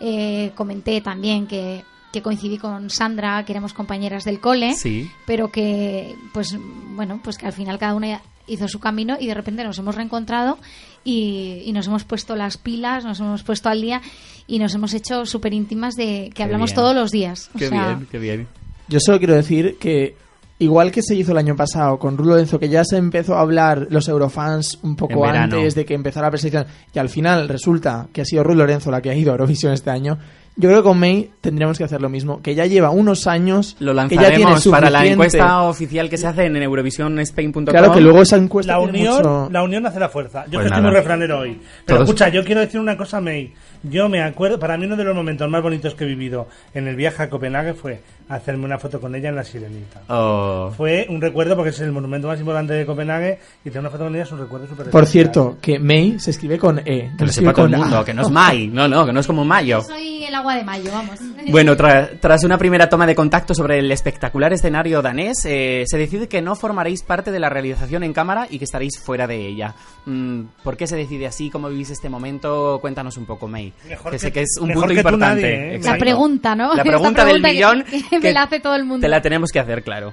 [0.00, 1.82] Eh, comenté también que,
[2.12, 5.10] que coincidí con Sandra, que éramos compañeras del cole, Sí.
[5.26, 6.56] pero que, pues,
[6.94, 9.94] bueno, pues que al final cada una hizo su camino y de repente nos hemos
[9.96, 10.58] reencontrado
[11.04, 14.02] y, y nos hemos puesto las pilas, nos hemos puesto al día
[14.46, 16.76] y nos hemos hecho súper íntimas de que Qué hablamos bien.
[16.76, 17.50] todos los días.
[17.54, 18.46] O Qué sea, bien, qué bien.
[18.88, 20.14] Yo solo quiero decir que,
[20.58, 23.40] igual que se hizo el año pasado con Rulo Lorenzo, que ya se empezó a
[23.40, 28.08] hablar los eurofans un poco antes de que empezara la preselección, y al final resulta
[28.12, 30.18] que ha sido Rulo Lorenzo la que ha ido a Eurovisión este año,
[30.56, 33.76] yo creo que con May tendríamos que hacer lo mismo, que ya lleva unos años,
[33.78, 37.64] Lo que ya tiene lanzaremos para la suficiente- encuesta oficial que se hace en eurovisionspain.com.
[37.66, 40.44] Claro que luego esa encuesta La unión, mucho- la unión hace la fuerza.
[40.46, 41.60] Yo Pues que estoy muy refranero hoy.
[41.84, 43.52] Pero Todos- escucha, yo quiero decir una cosa, May.
[43.82, 46.88] Yo me acuerdo, para mí uno de los momentos más bonitos que he vivido en
[46.88, 50.00] el viaje a Copenhague fue hacerme una foto con ella en la Sirenita.
[50.08, 50.72] Oh.
[50.76, 54.04] Fue un recuerdo porque es el monumento más importante de Copenhague y tener una foto
[54.04, 56.82] con ella es un recuerdo súper Por cierto, que May se escribe con E.
[56.84, 57.84] Que lo se escribe sepa todo el con A.
[57.84, 58.66] mundo, que no es May.
[58.68, 59.82] No, no, que no es como Mayo.
[59.82, 61.18] soy el agua de mayo, vamos.
[61.48, 65.96] Bueno, tra- tras una primera toma de contacto sobre el espectacular escenario danés, eh, se
[65.98, 69.46] decide que no formaréis parte de la realización en cámara y que estaréis fuera de
[69.46, 69.74] ella.
[70.06, 71.50] Mm, ¿Por qué se decide así?
[71.50, 72.78] ¿Cómo vivís este momento?
[72.80, 73.72] Cuéntanos un poco, May.
[73.88, 75.42] Mejor que que- sé que es un punto importante.
[75.42, 75.80] nadie, ¿eh?
[75.84, 76.68] La pregunta, ¿no?
[76.74, 79.04] La Esta pregunta del pregunta que- millón que me la hace todo el mundo.
[79.04, 80.12] Te la tenemos que hacer, claro.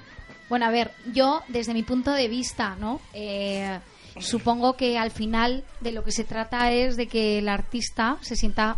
[0.50, 3.00] Bueno, a ver, yo desde mi punto de vista, ¿no?
[3.14, 3.80] Eh,
[4.20, 8.36] supongo que al final de lo que se trata es de que el artista se
[8.36, 8.78] sienta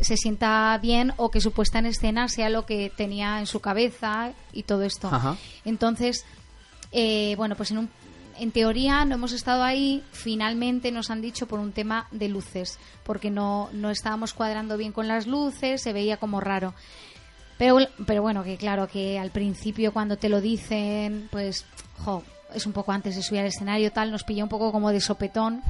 [0.00, 3.60] se sienta bien o que su puesta en escena sea lo que tenía en su
[3.60, 5.08] cabeza y todo esto.
[5.10, 5.36] Ajá.
[5.64, 6.24] Entonces,
[6.92, 7.90] eh, bueno, pues en, un-
[8.38, 12.78] en teoría no hemos estado ahí, finalmente nos han dicho por un tema de luces,
[13.04, 16.74] porque no, no estábamos cuadrando bien con las luces, se veía como raro.
[17.56, 21.64] Pero, pero bueno, que claro, que al principio cuando te lo dicen, pues,
[22.04, 24.90] jo, es un poco antes de subir al escenario, tal, nos pilla un poco como
[24.90, 25.62] de sopetón.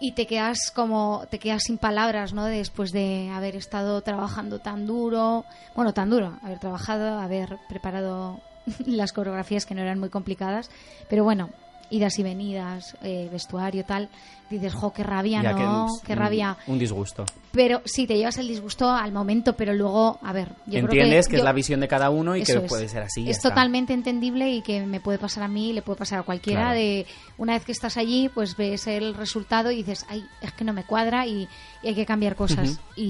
[0.00, 2.46] Y te quedas como, te quedas sin palabras, ¿no?
[2.46, 5.44] Después de haber estado trabajando tan duro,
[5.76, 8.40] bueno, tan duro, haber trabajado, haber preparado
[8.86, 10.70] las coreografías que no eran muy complicadas,
[11.08, 11.50] pero bueno,
[11.90, 14.08] idas y venidas, eh, vestuario, tal,
[14.48, 15.86] dices, jo, qué rabia, Ya que ¿no?
[15.86, 16.56] un- qué rabia.
[16.66, 17.24] Un disgusto.
[17.52, 21.28] Pero sí, te llevas el disgusto al momento, pero luego, a ver, yo creo Entiendes
[21.28, 22.60] que, es la visión de cada uno y que es.
[22.68, 23.24] puede ser así.
[23.24, 23.48] ya Es está.
[23.50, 26.60] totalmente entendible y que me puede pasar a mí, le puede pasar a cualquiera.
[26.62, 26.78] Claro.
[26.78, 27.06] De
[27.38, 30.72] una vez que estás allí, pues ves el resultado y dices, ay, es que no
[30.72, 31.48] me cuadra y,
[31.82, 32.80] y hay que cambiar cosas.
[32.96, 33.02] y,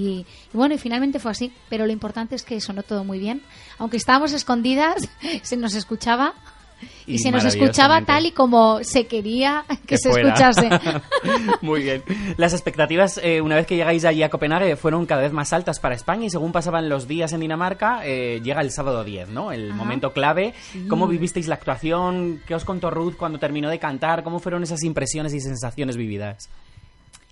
[0.53, 1.53] y bueno, y finalmente fue así.
[1.69, 3.43] Pero lo importante es que sonó todo muy bien.
[3.79, 5.07] Aunque estábamos escondidas,
[5.43, 6.33] se nos escuchaba.
[7.07, 10.29] Y, Y se nos escuchaba tal y como se quería que, que se fuera.
[10.35, 10.69] escuchase.
[11.63, 12.03] Muy bien.
[12.37, 15.81] Las expectativas, eh, una vez que llegáis allí a Copenhague, fueron cada vez más altas
[15.81, 19.53] para España y según pasaban los días en Dinamarca, eh, llega el sábado 10, ¿no?
[19.53, 19.77] El Ajá.
[19.79, 20.55] momento clave.
[20.89, 22.41] ¿Cómo vivisteis la actuación?
[22.47, 24.23] ¿Qué os contó Ruth cuando terminó de cantar?
[24.23, 26.49] ¿Cómo fueron esas impresiones y sensaciones vividas?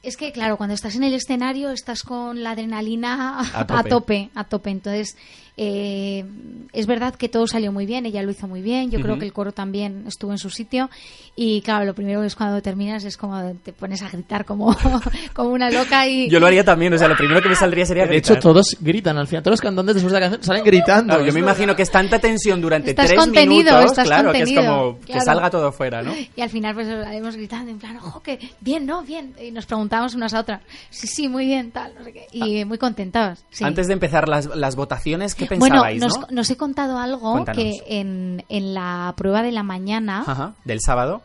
[0.01, 3.89] Es que, claro, cuando estás en el escenario estás con la adrenalina A a tope.
[3.91, 4.71] tope, a tope.
[4.71, 5.17] Entonces,
[5.61, 6.25] eh,
[6.73, 9.21] es verdad que todo salió muy bien, ella lo hizo muy bien, yo creo Ujú.
[9.21, 10.89] que el coro también estuvo en su sitio.
[11.35, 14.77] Y claro, lo primero es cuando terminas es como te pones a gritar como,
[15.35, 16.29] como una loca y...
[16.31, 18.37] Yo lo haría también, o sea, lo primero que me saldría sería De gritar.
[18.37, 19.43] hecho, todos gritan al final.
[19.43, 21.15] Todos los cantantes después de la canción salen gritando.
[21.15, 24.29] Claro, yo me imagino que es tanta tensión durante Estás tres contenido, minutos, estás claro,
[24.31, 25.25] contenido, que es como que claro.
[25.25, 26.13] salga todo fuera, ¿no?
[26.37, 29.03] Y al final pues hemos gritando en plan, ojo, que bien, ¿no?
[29.03, 29.35] Bien.
[29.43, 32.27] Y nos preguntamos unas a otras, sí, sí, muy bien, tal, no sé qué.
[32.33, 33.45] Y muy contentas.
[33.51, 33.65] sí.
[33.65, 33.69] Ah.
[33.69, 36.27] Antes de empezar las, las votaciones, ¿qué Bueno, nos, no?
[36.31, 37.63] nos he contado algo Cuéntanos.
[37.63, 41.23] que en, en la prueba de la mañana, Ajá, del sábado.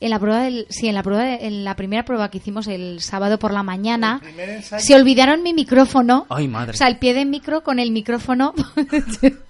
[0.00, 2.66] En la prueba del, sí, en la prueba de- en la primera prueba que hicimos
[2.66, 6.26] el sábado por la mañana, El se olvidaron mi micrófono.
[6.28, 6.72] Ay, madre.
[6.72, 8.52] O sea, el pie de micro con el micrófono.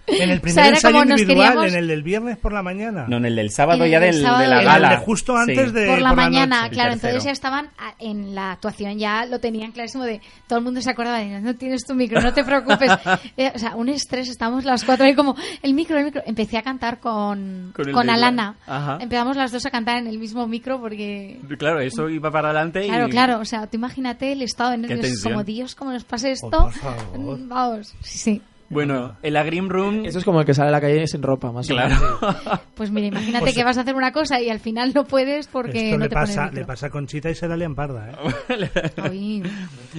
[0.07, 2.63] En el O primer sea, era ensayo individual, queríamos- en el del viernes por la
[2.63, 3.07] mañana.
[3.09, 4.93] No, en el del sábado En ya el del, sábado de la del- gala.
[4.93, 5.73] El de justo antes Sí.
[5.73, 6.73] de por la mañana, noche.
[6.75, 10.59] claro, el entonces ya estaban a- en la actuación, ya lo tenían clarísimo de todo
[10.59, 12.91] el mundo se acordaba de no tienes tu micro, no te preocupes.
[13.39, 16.23] Eh, o sea, un estrés, estábamos las cuatro ahí como el micro, el micro.
[16.27, 18.57] Empecé a cantar con, Con con, el Alana.
[18.67, 18.99] Ajá.
[19.01, 22.85] Empezamos las dos a cantar en el mismo micro porque Claro, eso iba para adelante
[22.85, 22.89] y...
[22.89, 26.33] Claro, claro, o sea, tú imagínate el estado de nervios, como Dios, como nos pase
[26.33, 26.51] esto.
[26.51, 27.39] por favor.
[27.47, 28.43] Vamos, sí, sí.
[28.75, 30.05] Bueno, en la Green Room...
[30.05, 31.95] Eso es como el que sale a la calle sin ropa, más o Claro.
[32.21, 32.61] menos.
[32.75, 35.47] Pues mira, imagínate Pues- que vas a hacer una cosa y al final no puedes
[35.47, 39.43] porque Esto no le te pasa, le pasa a Conchita y se da parda, ¿eh?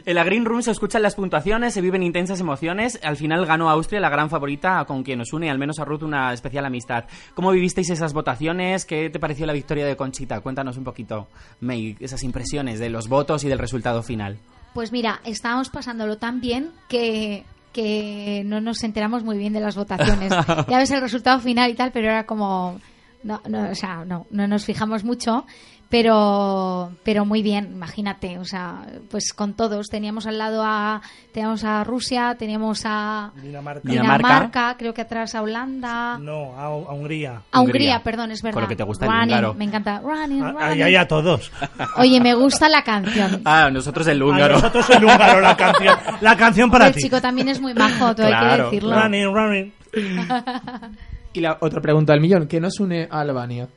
[0.05, 2.99] En la Green Room se escuchan las puntuaciones, se viven intensas emociones.
[3.03, 6.03] Al final ganó Austria, la gran favorita, con quien nos une, al menos a Ruth,
[6.03, 7.05] una especial amistad.
[7.33, 8.85] ¿Cómo vivisteis esas votaciones?
[8.85, 10.41] ¿Qué te pareció la victoria de Conchita?
[10.41, 11.27] Cuéntanos un poquito,
[11.61, 14.37] May, esas impresiones de los votos y del resultado final.
[14.73, 17.45] Pues mira, estábamos pasándolo tan bien que,
[17.75, 20.31] que no nos enteramos muy bien de las votaciones.
[20.69, 22.79] ya ves el resultado final y tal, pero era como...
[23.21, 25.45] No, no, o sea, no, no nos fijamos mucho,
[25.89, 29.87] pero, pero muy bien, imagínate, o sea, pues con todos.
[29.87, 31.01] Teníamos al lado a,
[31.33, 33.81] teníamos a Rusia, teníamos a Dinamarca.
[33.89, 34.27] Dinamarca.
[34.27, 36.17] Dinamarca, creo que atrás a Holanda.
[36.19, 37.41] No, a, a Hungría.
[37.51, 38.03] A Hungría, Hungría.
[38.03, 38.55] perdón, es verdad.
[38.55, 39.53] Con lo que te gusta el Running, húngaro.
[39.53, 39.99] Me encanta.
[40.03, 40.63] Running, A- running.
[40.63, 41.51] Ahí hay a todos.
[41.97, 43.41] Oye, me gusta la canción.
[43.45, 44.55] Ah, nosotros el A húngaro.
[44.55, 45.97] nosotros el húngaro, la canción.
[46.21, 47.01] La canción para el ti.
[47.03, 48.99] chico también es muy majo, todo hay Claro, que decirlo.
[49.01, 49.73] Running, running.
[51.33, 53.67] Y la otra pregunta del millón, ¿qué nos une a Albania?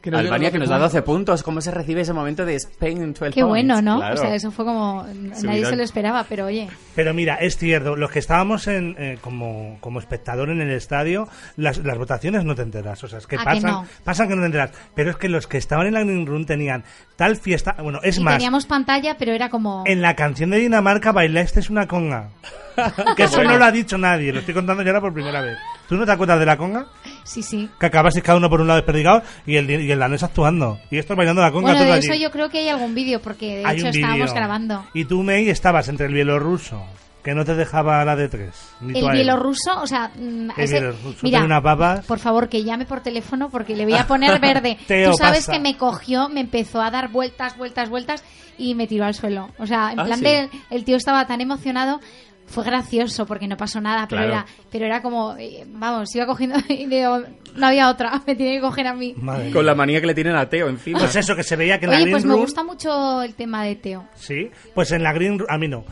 [0.00, 0.92] Que Albania que nos da puntos.
[0.92, 1.42] 12 puntos.
[1.42, 3.82] ¿Cómo se recibe ese momento de Spain 12 Qué bueno?
[3.82, 3.98] ¿no?
[3.98, 4.14] Claro.
[4.14, 5.04] O sea, eso fue como...
[5.42, 6.68] Nadie se lo esperaba, pero oye...
[6.94, 11.28] Pero mira, es cierto, los que estábamos en, eh, como, como espectador en el estadio,
[11.56, 13.02] las, las votaciones no te enteras.
[13.04, 13.86] O sea, es que ¿A que pasan, no?
[14.04, 14.70] pasan que no te enteras.
[14.94, 16.84] Pero es que los que estaban en la Green Room tenían
[17.16, 17.76] tal fiesta.
[17.82, 19.84] Bueno, es y más, teníamos pantalla, pero era como...
[19.86, 22.30] en la canción de Dinamarca bailaste es una conga.
[23.16, 25.56] que eso no lo ha dicho nadie, lo estoy contando yo ahora por primera vez.
[25.88, 26.86] ¿Tú no te acuerdas de la conga?
[27.26, 27.68] Sí, sí.
[27.78, 30.78] Que acabasteis cada uno por un lado desperdigado y el, y el danés actuando.
[30.90, 32.06] Y esto bailando la conga Bueno, todo de allí.
[32.06, 34.86] eso yo creo que hay algún vídeo, porque de Hay hecho estábamos grabando.
[34.94, 36.82] Y tú, May, estabas entre el bielorruso,
[37.22, 38.54] Que no te dejaba la de tres.
[38.80, 42.06] Ni El bielorruso, o sea, mm, El ese- bielorruso mira, tiene unas babas.
[42.06, 44.78] por favor que llame por teléfono porque le voy a poner verde.
[44.86, 45.52] Teo, Tú sabes pasa.
[45.54, 48.22] que me cogió, me empezó a dar vueltas, vueltas, vueltas
[48.58, 49.50] y me tiró al suelo.
[49.58, 50.24] O sea, en Ah, plan sí.
[50.24, 51.98] de el tío estaba tan emocionado.
[52.46, 54.32] Fue gracioso porque no pasó nada, pero Claro.
[54.34, 57.20] era, pero era como, eh, vamos, iba cogiendo y digo,
[57.56, 59.14] no había otra, me tiene que coger a mí.
[59.16, 61.00] Madre Con la manía que le tienen a Teo encima.
[61.00, 63.22] Pues eso, que se veía que en la Oye, Green pues me Room- gusta mucho
[63.22, 64.06] el tema de Teo.
[64.14, 65.84] Sí, pues en la Green Room- A mí no.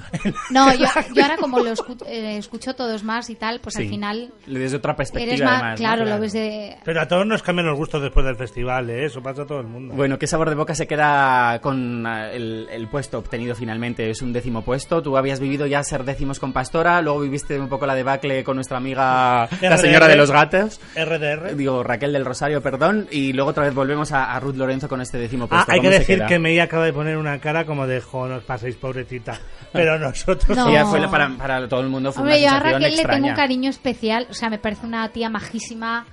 [0.50, 3.82] No, yo, yo ahora como lo escu- eh, escucho todos más y tal, pues Sí.
[3.82, 5.70] al final Desde otra perspectiva, eres más, además.
[5.72, 5.76] ¿no?
[5.86, 6.16] claro, Claro.
[6.16, 6.76] lo ves de...
[6.84, 9.06] Pero a todos nos cambian los gustos después del festival, ¿eh?
[9.06, 9.94] Eso pasa a todo el mundo.
[9.94, 14.08] Bueno, ¿qué sabor de boca se queda con ah, el, el puesto obtenido finalmente?
[14.08, 15.02] Es un décimo puesto.
[15.02, 18.56] Tú habías vivido ya ser décimos con Pastora, luego viviste un poco la debacle con
[18.56, 20.78] nuestra amiga, la señora de los gatos.
[20.94, 21.56] RDR.
[21.56, 23.08] Digo, Raquel del Rosario, perdón.
[23.10, 25.72] Y luego otra vez volvemos a, a Ruth Lorenzo con este décimo Ah, puesto.
[25.72, 28.28] hay que ¿Cómo se decir que Mei acaba de poner una cara como de, jo,
[28.28, 29.40] no os paséis, pobrecita.
[29.72, 30.56] Pero nosotros...
[30.56, 30.68] No.
[30.68, 32.90] Ella fue la- para, para todo el mundo fue Hombre, yo una a sensación Raquel
[32.90, 33.30] le tengo extraña.
[33.32, 36.04] un cariño especial, o sea, me parece una tía majísima.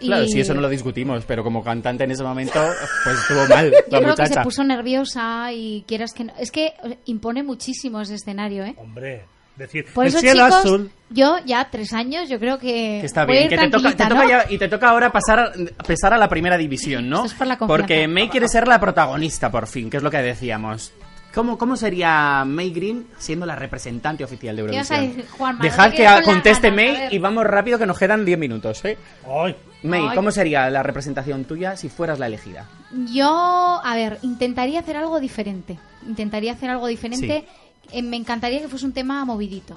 [0.00, 2.60] Y Claro, sí, eso no lo discutimos, pero como cantante en ese momento,
[3.02, 4.42] pues estuvo mal Yo la creo que se muchacha.
[4.44, 6.32] puso nerviosa y quieras que no.
[6.38, 8.74] Es que eh, impone muchísimo ese escenario, ¿eh?
[8.76, 9.24] Hombre,
[9.58, 10.90] decir, Por el eso, cielo chicos, azul...
[11.10, 12.98] yo ya tres años, yo creo que.
[13.00, 14.88] Que está voy a bien, ir que te toca, te toca ya- y te toca
[14.90, 17.16] ahora pasar a, pesar a la primera división, ¿no?
[17.16, 17.58] Esto es por la.
[17.58, 20.92] Porque May quiere ser la protagonista, por fin, que es lo que decíamos.
[21.34, 25.58] ¿Cómo, ¿Cómo sería May Green siendo la representante oficial de ¿Qué vas a Eurovisión?
[25.60, 28.96] Dejad que a- conteste May a y vamos rápido que nos quedan 10 minutos, ¿eh?
[29.28, 30.14] Ay, May, Ay.
[30.16, 32.66] ¿cómo sería la representación tuya si fueras la elegida?
[33.12, 35.78] Yo, a ver, intentaría hacer algo diferente.
[36.06, 37.44] Intentaría hacer algo diferente.
[37.92, 39.74] Eh, me encantaría que fuese un tema movidito,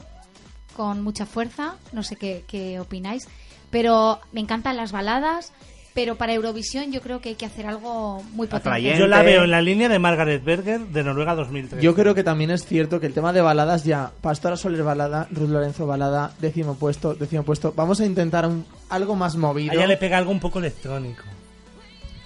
[0.75, 1.75] con mucha fuerza.
[1.93, 3.27] No sé qué, qué opináis.
[3.69, 5.53] Pero me encantan las baladas.
[5.93, 8.69] Pero para Eurovisión yo creo que hay que hacer algo muy potente.
[8.69, 8.97] Atrayente.
[8.99, 11.83] yo la veo en la línea de Margaret Berger de Noruega 2003.
[11.83, 15.27] Yo creo que también es cierto que el tema de baladas ya, Pastora Soler balada,
[15.31, 17.73] Ruth Lorenzo balada, décimo puesto, décimo puesto.
[17.75, 19.73] Vamos a intentar un- algo más A movido.
[19.73, 21.23] ella le pega algo un poco electrónico.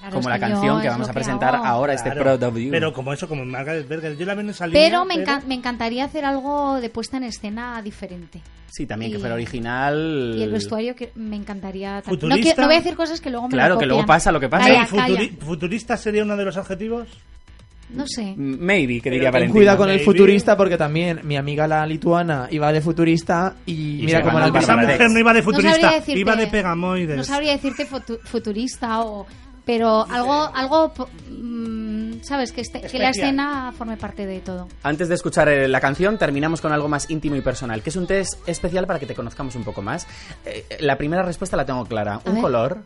[0.05, 1.65] Claro, Como la canción que vamos lo a presentar hago.
[1.65, 2.69] ahora, este Claro, Proud of You.
[2.69, 4.15] Pero como eso, como Margaret Berger.
[4.15, 4.83] Yo la veo en esa línea.
[4.83, 8.39] Pero me, encan- me encantaría hacer algo de puesta en escena diferente.
[8.67, 10.35] Sí, también que y- fuera original.
[10.37, 12.03] Y el vestuario que me encantaría...
[12.03, 14.05] tam- No, quiero- no voy a decir cosas que luego me lo Claro, que luego
[14.05, 14.67] pasa lo que pasa.
[14.67, 15.45] Calla, futuri- calla.
[15.45, 17.07] ¿Futurista sería uno de los adjetivos?
[17.87, 18.33] No sé.
[18.35, 19.53] Maybe, que diría Ten Valentina.
[19.59, 20.05] cuidado con el Maybe.
[20.05, 24.47] futurista porque también mi amiga la lituana iba de futurista y, Y mira cómo la
[24.47, 27.15] Esa mujer no iba de No futurista, sabría decirte- iba de pegamoides.
[27.17, 29.27] No sabría decirte futu- futurista o...
[29.65, 30.93] Pero algo, algo
[31.29, 32.51] mm, ¿sabes?
[32.51, 34.67] Que, este- que la escena forme parte de todo.
[34.83, 37.95] Antes de escuchar eh, la canción, terminamos con algo más íntimo y personal, que es
[37.95, 40.05] un test especial para que te conozcamos un poco más.
[40.45, 42.15] Eh, la primera respuesta la tengo clara.
[42.23, 42.41] A un ver.
[42.43, 42.83] color.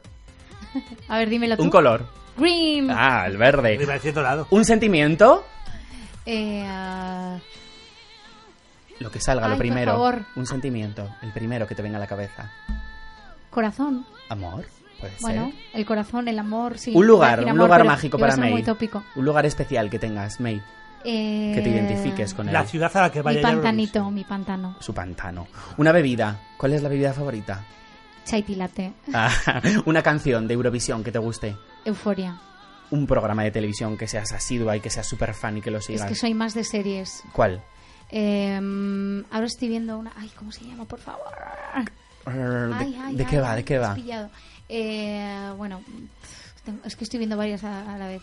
[1.10, 1.64] A ver, dímelo tú.
[1.64, 2.06] Un color.
[2.38, 2.90] Green.
[2.92, 3.78] Ah, el verde.
[4.14, 4.48] dorado.
[4.52, 5.44] Un sentimiento.
[6.26, 7.38] Eh, ah,
[9.00, 9.92] Lo que salga, Ay, lo por primero.
[9.94, 10.20] favor.
[10.38, 11.10] Un sentimiento.
[11.22, 12.52] El primero que te venga a la cabeza.
[13.50, 14.06] corazón.
[14.30, 14.66] Amor.
[15.00, 15.80] Puede Bueno, ser.
[15.80, 16.92] el corazón, el amor, sí.
[16.96, 18.52] un lugar, decir un amor, lugar mágico para May.
[18.52, 19.04] muy tópico.
[19.16, 20.62] Un lugar especial que tengas, May.
[21.06, 22.54] Eh, Que te identifiques con él.
[22.54, 24.76] La ciudad a la que Mi vaya a pantanito, mi pantano.
[24.82, 25.48] Su pantano.
[25.78, 26.38] Una bebida.
[26.58, 27.64] ¿Cuál es la bebida favorita?
[28.26, 28.92] Chaiti latte.
[29.14, 29.32] Ah,
[29.86, 31.56] una canción de Eurovisión que te guste.
[31.86, 32.38] Euforia.
[32.92, 35.78] Un programa de televisión que seas asidua y que seas súper fan y que lo
[35.78, 36.08] Es sigas.
[36.10, 37.24] que soy más de series.
[37.32, 37.64] ¿Cuál?
[38.12, 40.12] Eh, ahora estoy viendo una.
[40.18, 40.84] Ay, ¿cómo se llama?
[40.86, 41.32] Por favor.
[42.26, 42.34] ¿De,
[42.76, 43.56] Ay, ay, de ay, qué va?
[43.56, 43.94] ¿De qué va?
[43.96, 44.30] pillado.
[44.70, 45.82] Eh, bueno,
[46.86, 48.22] es que estoy viendo varias a, a la vez.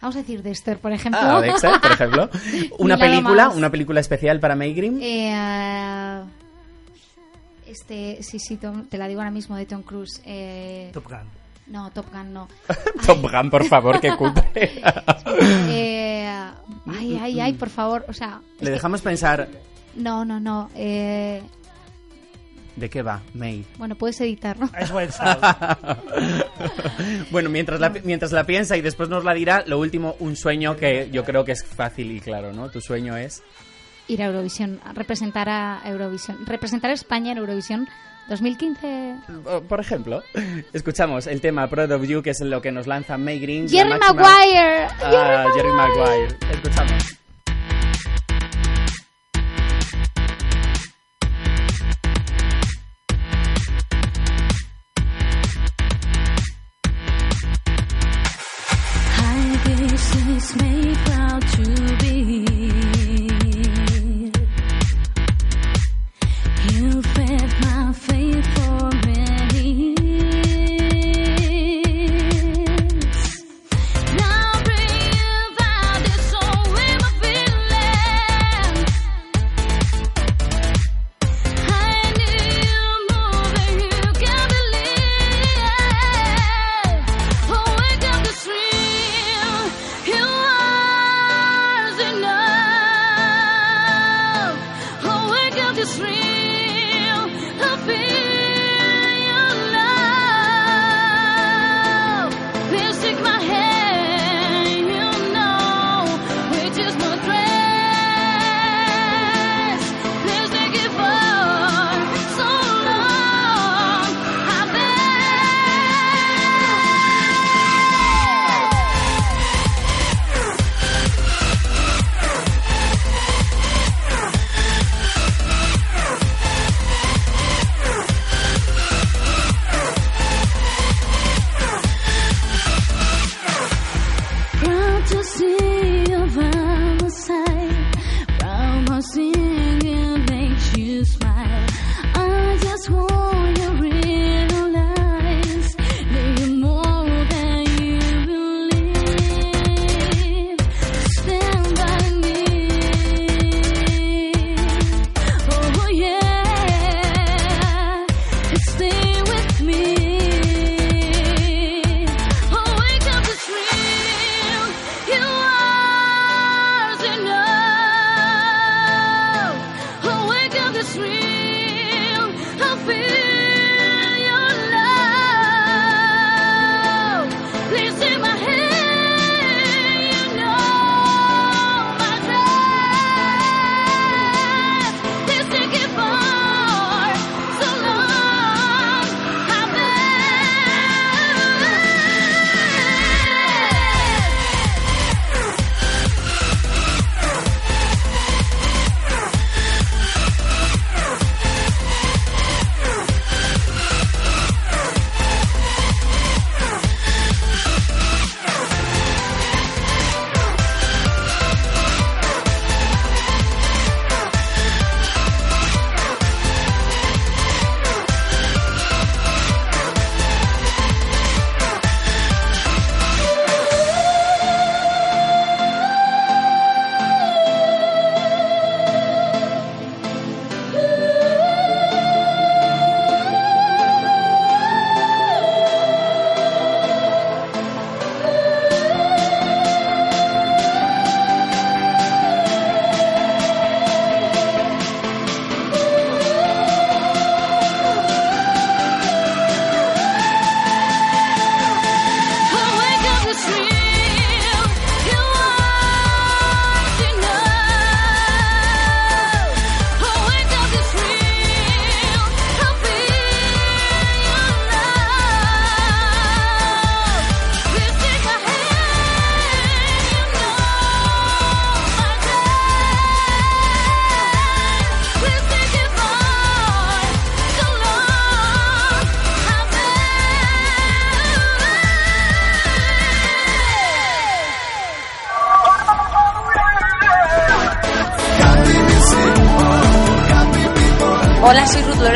[0.00, 1.20] Vamos a decir Dexter, por ejemplo.
[1.22, 2.30] Ah, Dexter, por ejemplo.
[2.78, 4.98] Una película, más- una película especial para May Green.
[5.02, 6.22] Eh,
[7.66, 10.20] este, sí, sí, Tom- te la digo ahora mismo de Tom Cruise.
[10.24, 11.20] Eh, Top Gun.
[11.68, 12.48] no, Top Gun no.
[13.06, 14.82] Top Gun, por favor, que cutre.
[15.70, 16.28] Eh,
[16.86, 18.04] ay, ay, ay, por favor.
[18.08, 19.48] O sea, Le que- dejamos pensar
[19.96, 20.70] no, no, no.
[20.74, 21.42] Eh,
[22.76, 23.64] de qué va, May.
[23.78, 24.68] bueno, puedes editar, ¿no?
[24.78, 24.90] Es
[27.30, 30.76] bueno, mientras la, mientras la piensa y después nos la dirá, lo último, un sueño
[30.76, 32.68] que yo creo que es fácil y claro, ¿no?
[32.70, 33.42] Tu sueño es...
[34.06, 36.44] Ir a Eurovisión, representar a Eurovisión.
[36.46, 37.88] Representar a España en Eurovisión
[38.28, 39.14] 2015.
[39.68, 40.22] Por ejemplo,
[40.74, 43.64] escuchamos el tema Proud of You, que es lo que nos lanza May Green.
[43.64, 44.86] la Jerry máxima- Maguire.
[45.02, 46.36] Ah, Jerry Maguire.
[46.50, 47.16] Escuchamos.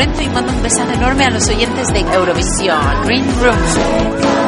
[0.01, 2.79] Y mando un besazo enorme a los oyentes de Eurovisión.
[3.05, 4.48] Green Room.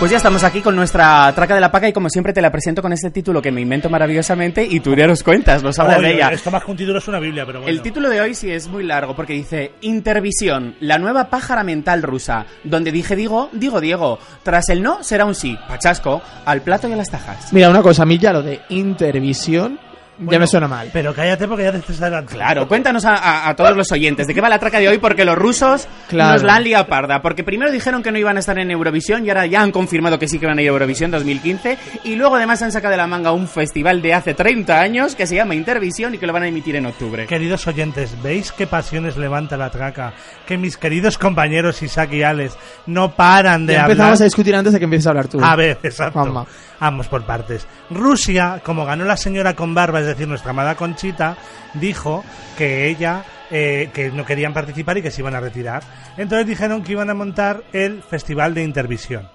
[0.00, 2.50] Pues ya estamos aquí con nuestra traca de la paca y como siempre te la
[2.50, 6.00] presento con este título que me invento maravillosamente y tú ya nos cuentas, nos hablas
[6.00, 6.30] de ella.
[6.32, 7.70] Esto más que un título es una Biblia, pero bueno.
[7.70, 12.02] El título de hoy sí es muy largo porque dice Intervisión, la nueva pájara mental
[12.02, 12.46] rusa.
[12.64, 14.18] Donde dije digo, digo Diego.
[14.42, 15.58] Tras el no será un sí.
[15.68, 17.52] Pachasco, al plato y a las tajas.
[17.52, 19.78] Mira, una cosa, a mí ya lo de Intervisión
[20.20, 20.90] ya me suena mal.
[20.92, 22.36] Pero cállate porque ya te estás adelantando.
[22.38, 24.98] Claro, cuéntanos a, a- a todos los oyentes de qué va la traca de hoy
[24.98, 26.32] porque los rusos Claro.
[26.34, 27.22] nos la han liado parda.
[27.22, 30.18] Porque primero dijeron que no iban a estar en Eurovisión y ahora ya han confirmado
[30.18, 31.78] que sí que van a ir a Eurovisión 2015.
[32.04, 35.26] Y luego además han sacado de la manga un festival de hace 30 años que
[35.26, 37.26] se llama Intervisión y que lo van a emitir en octubre.
[37.26, 40.12] Queridos oyentes, ¿veis qué pasiones levanta la traca?
[40.46, 42.56] Que mis queridos compañeros Isaac y Alex
[42.86, 43.92] no paran de Ya hablar.
[43.96, 45.38] empezamos a discutir antes de que empieces a hablar tú.
[45.42, 46.20] A ver, exacto.
[46.20, 46.46] Juanma.
[46.80, 47.66] Vamos por partes.
[47.90, 51.36] Rusia, como ganó la señora con barba, es decir, nuestra amada Conchita,
[51.74, 52.24] dijo
[52.56, 55.82] que ella eh, que no querían participar y que se iban a retirar.
[56.16, 59.28] Entonces dijeron que iban a montar el Festival de Intervisión.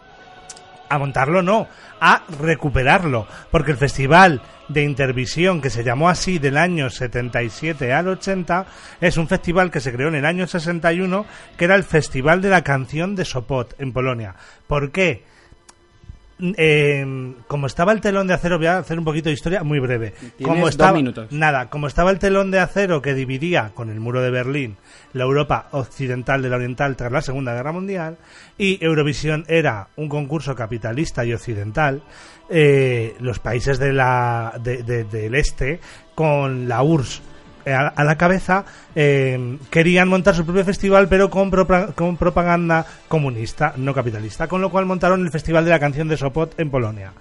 [0.88, 1.68] A montarlo no,
[2.00, 8.08] a recuperarlo, porque el Festival de Intervisión, que se llamó así del año 77 al
[8.08, 8.66] 80,
[9.02, 11.26] es un festival que se creó en el año 61,
[11.58, 14.36] que era el Festival de la Canción de Sopot, en Polonia.
[14.68, 15.24] ¿Por qué?
[16.40, 19.80] Eh, como estaba el telón de acero, voy a hacer un poquito de historia muy
[19.80, 20.14] breve.
[20.44, 21.32] Como dos estaba, minutos.
[21.32, 24.76] Nada, como estaba el telón de acero que dividía con el muro de Berlín
[25.14, 28.18] la Europa occidental de la oriental tras la Segunda Guerra Mundial
[28.58, 32.04] y Eurovisión era un concurso capitalista y occidental,
[32.50, 35.80] eh, los países de la, de- de- del este
[36.16, 37.22] con la URSS
[37.74, 42.86] a, a la cabeza eh, querían montar su propio festival pero con, propa- con propaganda
[43.08, 46.70] comunista, no capitalista, con lo cual montaron el Festival de la Canción de Sopot en
[46.70, 47.14] Polonia.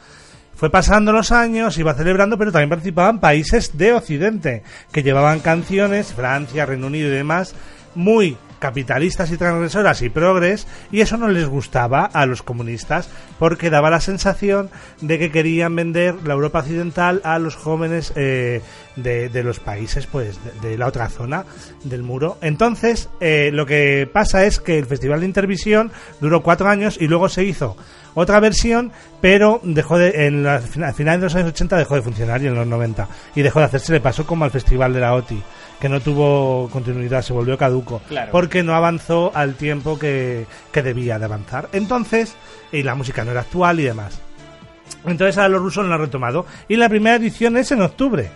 [0.55, 6.15] Fue pasando los años, iba celebrando, pero también participaban países de Occidente, que llevaban canciones,
[6.15, 7.55] Francia, Reino Unido y demás,
[7.97, 13.71] muy capitalistas y transgresoras y progres, y eso no les gustaba a los comunistas porque
[13.71, 18.63] daba la sensación de que querían vender la Europa occidental a los jóvenes eh,
[18.97, 21.45] de, los países pues de, de la otra zona
[21.83, 22.39] del muro.
[22.41, 27.09] Entonces, eh, lo que pasa es que el Festival de Intervisión duró cuatro años y
[27.09, 27.77] luego se hizo
[28.15, 32.03] otra versión, pero dejó de, en la, a finales de los años 80 dejó de
[32.03, 35.01] funcionar y en los 90 y dejó de hacerse, le pasó como al Festival de
[35.01, 35.43] la OTI,
[35.81, 38.31] que no tuvo continuidad, se volvió caduco, Claro.
[38.33, 41.69] porque no avanzó al tiempo que, que debía de avanzar.
[41.73, 42.35] Entonces,
[42.73, 44.19] y la música no era actual y demás.
[45.07, 46.47] Entonces a los rusos lo han retomado.
[46.69, 48.31] Y la primera edición es en octubre.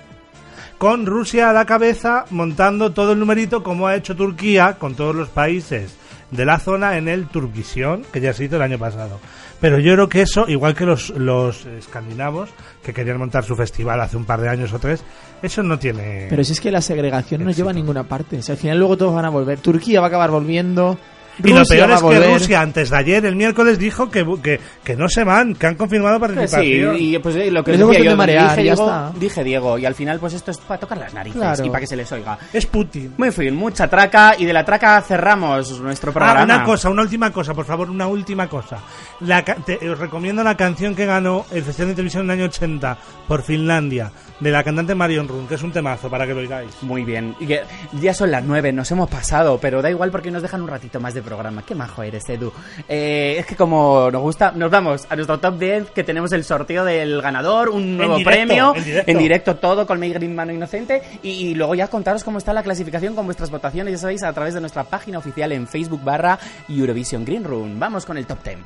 [0.78, 5.14] Con Rusia a la cabeza montando todo el numerito como ha hecho Turquía con todos
[5.14, 5.96] los países
[6.30, 9.18] de la zona en el Turquisión, que ya se hizo el año pasado.
[9.60, 12.50] Pero yo creo que eso, igual que los, los escandinavos,
[12.82, 15.02] que querían montar su festival hace un par de años o tres,
[15.42, 16.26] eso no tiene...
[16.30, 18.38] Pero si es que la segregación no lleva a ninguna parte.
[18.38, 19.58] O sea, al final luego todos van a volver.
[19.58, 20.96] Turquía va a acabar volviendo.
[21.44, 22.32] Y lo peor es que.
[22.34, 25.74] Rusia antes de ayer, el miércoles, dijo que, que, que no se van, que han
[25.76, 26.96] confirmado Que sí, participación.
[26.98, 29.12] y pues eh, lo que Es decía cuestión yo, de marear, dije, ya Diego, está.
[29.18, 31.64] dije Diego, y al final pues esto es para tocar las narices Claro.
[31.64, 32.38] y para que se les oiga.
[32.52, 33.14] Es Putin.
[33.16, 36.40] Muy fin, mucha traca y de la traca cerramos nuestro programa.
[36.40, 38.78] Ah, una cosa, una última cosa, por favor, una última cosa.
[39.20, 42.38] La ca- te- os recomiendo la canción que ganó el Festival de Televisión en el
[42.38, 44.10] año 80 por Finlandia,
[44.40, 46.70] de la cantante Marion Run, que es un temazo para que lo oigáis.
[46.82, 47.34] Muy bien.
[47.40, 47.60] Y que
[47.92, 51.00] ya son las nueve, nos hemos pasado, pero da igual porque nos dejan un ratito
[51.00, 51.62] más de programa.
[51.62, 52.52] Qué majo eres, Edu.
[52.88, 56.44] Eh, es que como nos gusta, nos vamos a nuestro top 10, que tenemos el
[56.44, 58.74] sorteo del ganador, un nuevo directo, premio,
[59.06, 59.56] en directo.
[59.56, 61.02] todo con May Green Mano Inocente.
[61.22, 64.32] Y, y luego ya contaros cómo está la clasificación con vuestras votaciones, ya sabéis, a
[64.32, 67.78] través de nuestra página oficial en Facebook barra Eurovision Green Room.
[67.78, 68.58] Vamos con el top 10.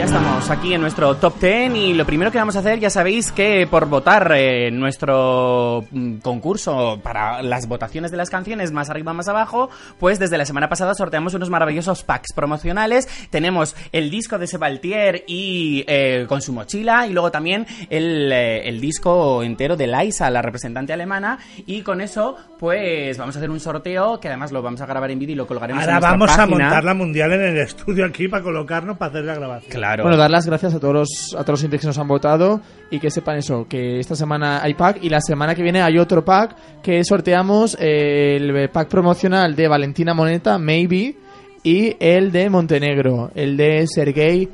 [0.00, 2.88] Ya estamos aquí en nuestro top 10 y lo primero que vamos a hacer, ya
[2.88, 8.88] sabéis que por votar eh, nuestro mm, concurso para las votaciones de las canciones más
[8.88, 13.08] arriba más abajo, pues desde la semana pasada sorteamos unos maravillosos packs promocionales.
[13.28, 18.66] Tenemos el disco de Sebaltier y eh, con su mochila y luego también el, eh,
[18.70, 23.48] el disco entero de Laisa, la representante alemana y con eso pues vamos a hacer
[23.48, 26.14] un sorteo que además lo vamos a grabar en vídeo y lo colgaremos en Ahora
[26.14, 29.34] nuestra vamos a montar la mundial en el estudio aquí para colocarnos para hacer la
[29.34, 29.72] grabación.
[29.72, 30.02] Claro.
[30.02, 31.08] Bueno, dar las gracias a todos los,
[31.38, 34.74] a todos los que nos han votado y que sepan eso, que esta semana hay
[34.74, 39.56] pack y la semana que viene hay otro pack que sorteamos eh, el pack promocional
[39.56, 41.16] de Valentina Moneta, Maybe,
[41.62, 44.50] y el de Montenegro, el de Sergei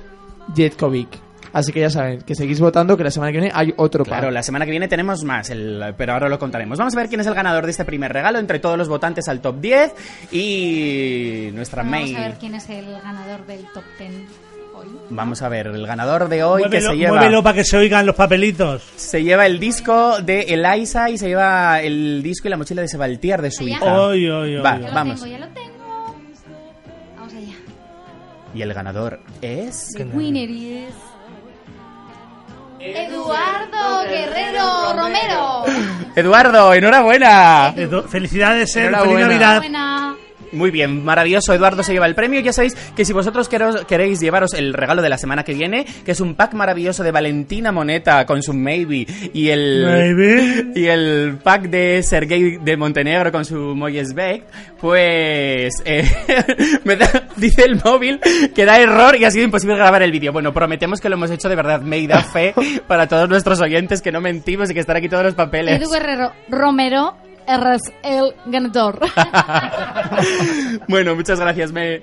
[0.54, 1.25] Jetkovic.
[1.58, 4.12] Así que ya saben, que seguís votando, que la semana que viene hay otro pack.
[4.18, 6.76] Claro, la semana que viene tenemos más, el- pero ahora lo contaremos.
[6.78, 9.26] Vamos a ver quién es el ganador de este primer regalo entre todos los votantes
[9.28, 9.94] al top 10
[10.32, 12.16] y nuestra Vamos main.
[12.16, 14.10] a ver quién es el ganador del top 10
[14.74, 14.86] hoy.
[15.08, 17.76] Vamos a ver, el ganador de hoy que muévelo, se lleva, muévelo para que se
[17.78, 18.82] oigan los papelitos.
[18.96, 22.88] se lleva el disco de Eliza y se lleva el disco y la mochila de
[22.88, 23.76] Sebaltier de su Allá.
[23.76, 24.00] hija.
[24.02, 24.78] Oy, oy, oy, Va.
[24.78, 25.22] Ya lo vamos.
[25.22, 26.16] tengo, ya lo tengo.
[27.16, 27.54] Vamos allá.
[28.54, 29.92] Y el ganador es...
[29.96, 30.84] The winner is...
[32.94, 35.64] Eduardo Guerrero Romero.
[36.14, 37.72] Eduardo, enhorabuena.
[37.76, 38.72] Edu- Felicidades.
[38.72, 39.26] Feliz Enhorabuena.
[39.28, 39.58] Navidad.
[39.58, 40.16] Buena.
[40.52, 41.52] Muy bien, maravilloso.
[41.52, 42.40] Eduardo se lleva el premio.
[42.40, 45.84] Ya sabéis que si vosotros queros- queréis llevaros el regalo de la semana que viene,
[46.04, 50.66] que es un pack maravilloso de Valentina Moneta con su Maybe y el Maybe.
[50.74, 54.44] y el pack de Sergei de Montenegro con su Moyes Beck,
[54.80, 56.04] pues eh,
[56.84, 58.20] me da- dice el móvil
[58.54, 60.32] que da error y ha sido imposible grabar el vídeo.
[60.32, 61.80] Bueno, prometemos que lo hemos hecho de verdad.
[61.80, 62.54] Me da fe
[62.86, 65.80] para todos nuestros oyentes que no mentimos y que están aquí todos los papeles.
[65.80, 67.16] Edu Guerrero Romero
[67.46, 69.00] eres el ganador.
[70.88, 71.72] Bueno, muchas gracias.
[71.72, 72.02] Me...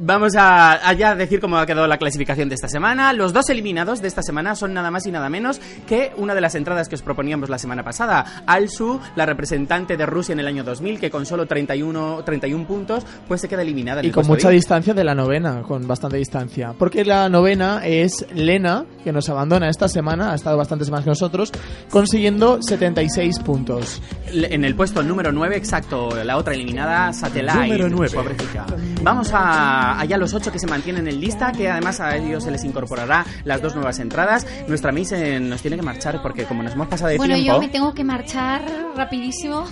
[0.00, 3.12] Vamos a, a ya decir cómo ha quedado la clasificación de esta semana.
[3.12, 6.40] Los dos eliminados de esta semana son nada más y nada menos que una de
[6.40, 8.44] las entradas que os proponíamos la semana pasada.
[8.46, 13.04] Alsu, la representante de Rusia en el año 2000, que con solo 31, 31 puntos,
[13.26, 14.00] pues se queda eliminada.
[14.00, 16.74] en Y el con mucha distancia de la novena, con bastante distancia.
[16.78, 21.10] Porque la novena es Lena, que nos abandona esta semana, ha estado bastantes semanas que
[21.10, 21.52] nosotros,
[21.90, 24.00] consiguiendo 76 puntos.
[24.32, 27.58] En el puesto número 9, exacto, la otra eliminada, Satellite.
[27.58, 28.14] Número nueve.
[28.14, 28.66] Pobrecita.
[29.02, 32.50] Vamos a allá los ocho que se mantienen en lista, que además a ellos se
[32.50, 34.46] les incorporará las dos nuevas entradas.
[34.66, 37.54] Nuestra Miss nos tiene que marchar porque como nos hemos pasado de Bueno, tiempo...
[37.54, 38.62] yo me tengo que marchar
[38.96, 39.64] rapidísimo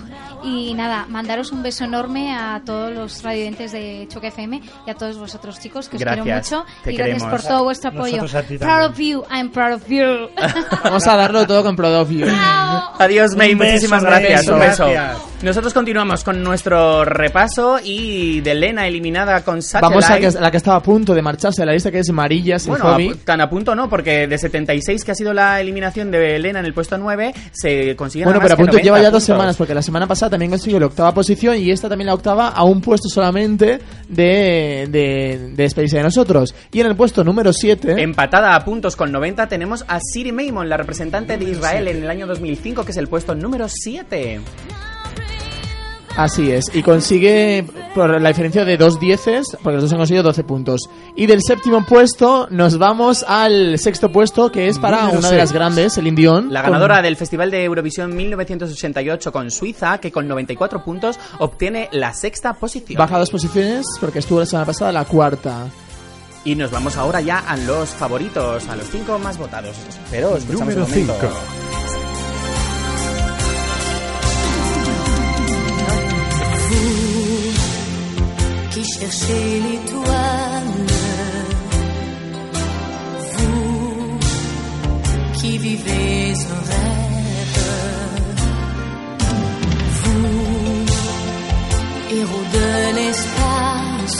[0.46, 4.94] Y nada, mandaros un beso enorme a todos los radioyentes de Choque FM y a
[4.94, 6.64] todos vosotros chicos, que os quiero Gracias, mucho.
[6.84, 7.40] te y gracias queremos.
[7.42, 8.22] por todo vuestro apoyo.
[8.22, 10.28] A Proud of you, I'm proud of you.
[10.84, 12.26] Vamos a darlo todo con Proud of You.
[12.98, 14.48] Adiós, May, beso, muchísimas gracias.
[14.48, 14.86] Un beso.
[14.88, 15.18] gracias.
[15.42, 19.88] Nosotros continuamos con nuestro repaso y de Lena eliminada con Satellite.
[19.94, 21.98] Vamos a que, a la que estaba a punto de marcharse de la lista, que
[21.98, 25.60] es Marilla Bueno, a- tan a punto no, porque de 76 que ha sido la
[25.60, 28.96] eliminación de Elena en el puesto 9, se consigue Bueno, pero a punto 90 lleva
[28.98, 29.24] ya dos puntos.
[29.24, 32.48] semanas, porque la semana pasada también consiguió la octava posición y esta también la octava
[32.48, 36.54] a un puesto solamente de, de, de despedirse de nosotros.
[36.70, 40.68] Y en el puesto número 7, Empatada a puntos con 90 tenemos a Siri Maimon,
[40.68, 44.40] la representante de Israel en el año 2005, que es el puesto número 7.
[46.16, 47.64] Así es, y consigue
[47.94, 50.80] por la diferencia de dos dieces, porque los dos han conseguido 12 puntos.
[51.14, 55.36] Y del séptimo puesto nos vamos al sexto puesto, que es para Número una de
[55.38, 56.52] las grandes, el Indión.
[56.52, 61.88] La con- ganadora del Festival de Eurovisión 1988 con Suiza, que con 94 puntos obtiene
[61.92, 62.98] la sexta posición.
[62.98, 65.66] Baja dos posiciones, porque estuvo la semana pasada la cuarta.
[66.44, 69.74] Y nos vamos ahora ya a los favoritos, a los cinco más votados.
[70.12, 71.14] Pero escuchamos Número un momento.
[71.20, 71.95] cinco.
[78.98, 80.86] Cherchez l'étoile,
[83.34, 84.18] vous
[85.34, 87.58] qui vivez un rêve,
[90.02, 90.86] vous,
[92.16, 94.18] héros de l'espace,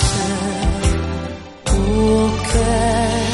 [1.72, 3.26] au cœur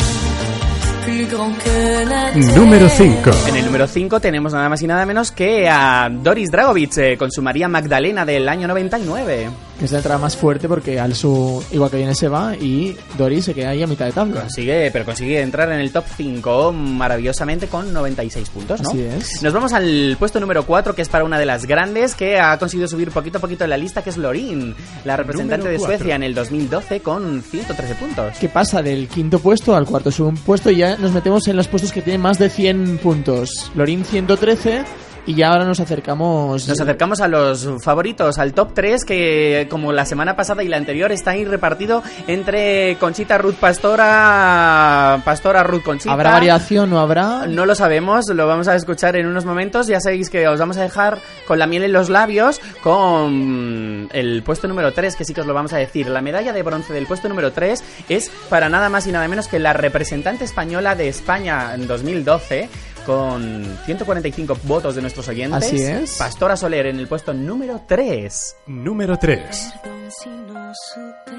[1.04, 2.56] plus grand que la terre.
[2.56, 3.30] Número 5.
[3.48, 7.16] En el número 5 tenemos nada más y nada menos que a Doris Dragovic eh,
[7.18, 9.71] con su María Magdalena del año 99.
[9.82, 13.46] Es la entrada más fuerte porque al su igual que viene se va y Doris
[13.46, 14.42] se queda ahí a mitad de tabla.
[14.42, 18.90] Consigue, pero consigue entrar en el top 5 maravillosamente con 96 puntos, ¿no?
[18.90, 19.42] Así es.
[19.42, 22.56] Nos vamos al puesto número 4, que es para una de las grandes que ha
[22.58, 24.74] conseguido subir poquito a poquito en la lista, que es Lorin,
[25.04, 25.82] la representante de.
[25.82, 28.38] Suecia en el 2012 con 113 puntos.
[28.38, 31.56] que pasa del quinto puesto al cuarto sube un puesto y ya nos metemos en
[31.56, 33.72] los puestos que tienen más de 100 puntos.
[33.74, 34.84] Lorín 113
[35.26, 39.92] y ya ahora nos acercamos Nos acercamos a los favoritos, al top 3, que como
[39.92, 45.82] la semana pasada y la anterior está ahí repartido entre Conchita Ruth Pastora, Pastora Ruth
[45.82, 46.12] Conchita.
[46.12, 47.46] ¿Habrá variación o habrá?
[47.46, 49.86] No lo sabemos, lo vamos a escuchar en unos momentos.
[49.86, 54.42] Ya sabéis que os vamos a dejar con la miel en los labios con el
[54.42, 56.08] puesto número 3, que sí que os lo vamos a decir.
[56.08, 59.48] La medalla de bronce del puesto número 3 es para nada más y nada menos
[59.48, 62.68] que la representante española de España en 2012
[63.04, 65.64] con 145 votos de nuestros oyentes.
[65.64, 66.16] Así es.
[66.18, 68.56] Pastora Soler en el puesto número 3.
[68.66, 69.74] Número 3.
[69.82, 71.36] Perdón si no supe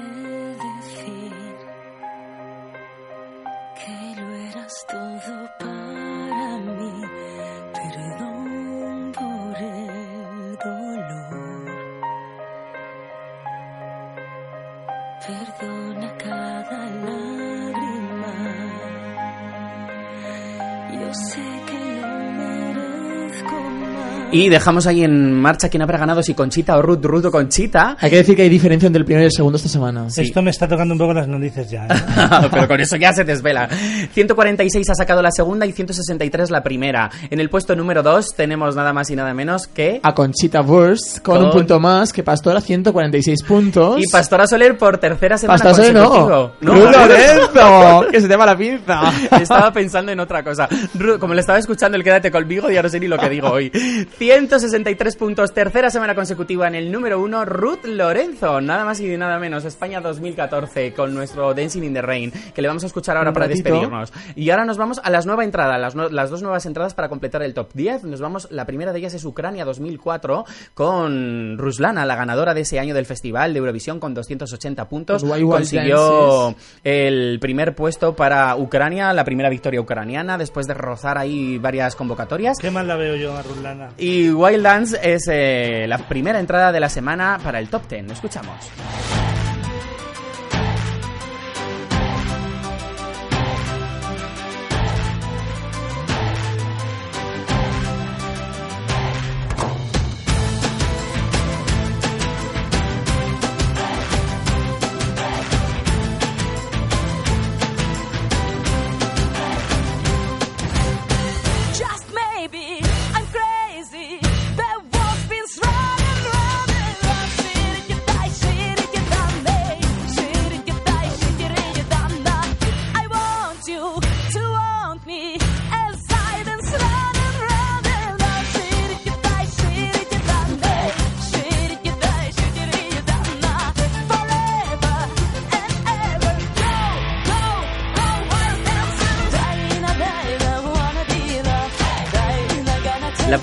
[0.64, 1.32] decir
[3.76, 5.83] que lo eras todo para
[24.34, 27.96] Y dejamos ahí en marcha quién habrá ganado, si Conchita o Ruth, Ruth o Conchita.
[28.00, 30.06] Hay que decir que hay diferencia entre el primero y el segundo esta semana.
[30.14, 31.86] Esto me está tocando un poco las narices ya.
[31.86, 32.48] ¿eh?
[32.50, 33.68] Pero con eso ya se desvela.
[34.12, 37.10] 146 ha sacado la segunda y 163 la primera.
[37.30, 40.00] En el puesto número 2 tenemos nada más y nada menos que...
[40.02, 44.00] A Conchita Wurst con, Con- un punto más que Pastora 146 puntos.
[44.02, 46.52] Y Pastora Soler por tercera semana Pastora Soler no.
[46.60, 49.00] Ruth Lorenzo, que se te va la pinza.
[49.40, 50.68] Estaba pensando en otra cosa.
[50.68, 53.48] Ru- Como le estaba escuchando el Quédate conmigo, ya no sé ni lo que digo
[53.50, 53.70] hoy.
[54.28, 58.62] 163 puntos, tercera semana consecutiva en el número 1, Ruth Lorenzo.
[58.62, 62.68] Nada más y nada menos, España 2014, con nuestro Dancing in the Rain, que le
[62.68, 63.64] vamos a escuchar ahora Un para ratito.
[63.68, 64.12] despedirnos.
[64.34, 67.10] Y ahora nos vamos a las nuevas entradas, las, no- las dos nuevas entradas para
[67.10, 68.04] completar el top 10.
[68.04, 72.78] Nos vamos, la primera de ellas es Ucrania 2004, con Ruslana, la ganadora de ese
[72.80, 75.22] año del festival de Eurovisión, con 280 puntos.
[75.22, 76.80] Wild Consiguió Dances.
[76.82, 82.56] el primer puesto para Ucrania, la primera victoria ucraniana, después de rozar ahí varias convocatorias.
[82.58, 83.90] Qué mal la veo yo a Ruslana.
[84.06, 88.06] Y Wild Dance es eh, la primera entrada de la semana para el top 10.
[88.08, 88.70] Lo escuchamos.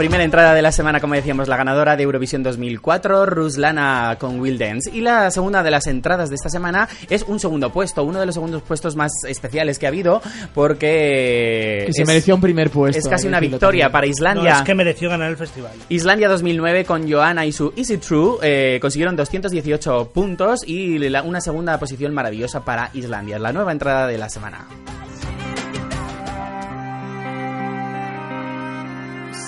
[0.02, 4.58] Primera entrada de la semana, como decíamos, la ganadora de Eurovisión 2004, Ruslana con Will
[4.58, 4.90] Dance.
[4.92, 8.26] Y la segunda de las entradas de esta semana es un segundo puesto, uno de
[8.26, 10.20] los segundos puestos más especiales que ha habido,
[10.56, 12.98] porque Que se es- mereció un primer puesto.
[12.98, 13.92] es casi que una victoria también.
[13.92, 14.54] para No, Islandia.
[14.54, 15.72] es que mereció ganar el festival.
[15.90, 21.42] Islandia 2009 con Johanna y su Easy True eh, consiguieron 218 puntos y la- una
[21.42, 24.66] segunda posición maravillosa para Islandia, la nueva entrada de la semana.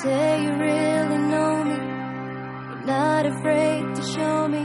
[0.04, 1.76] Say you really know me.
[1.76, 4.64] You're not afraid to show me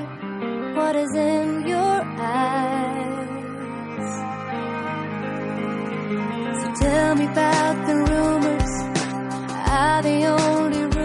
[0.75, 3.29] what is in your eyes.
[6.61, 8.73] So tell me about the rumors.
[9.71, 10.98] Are they only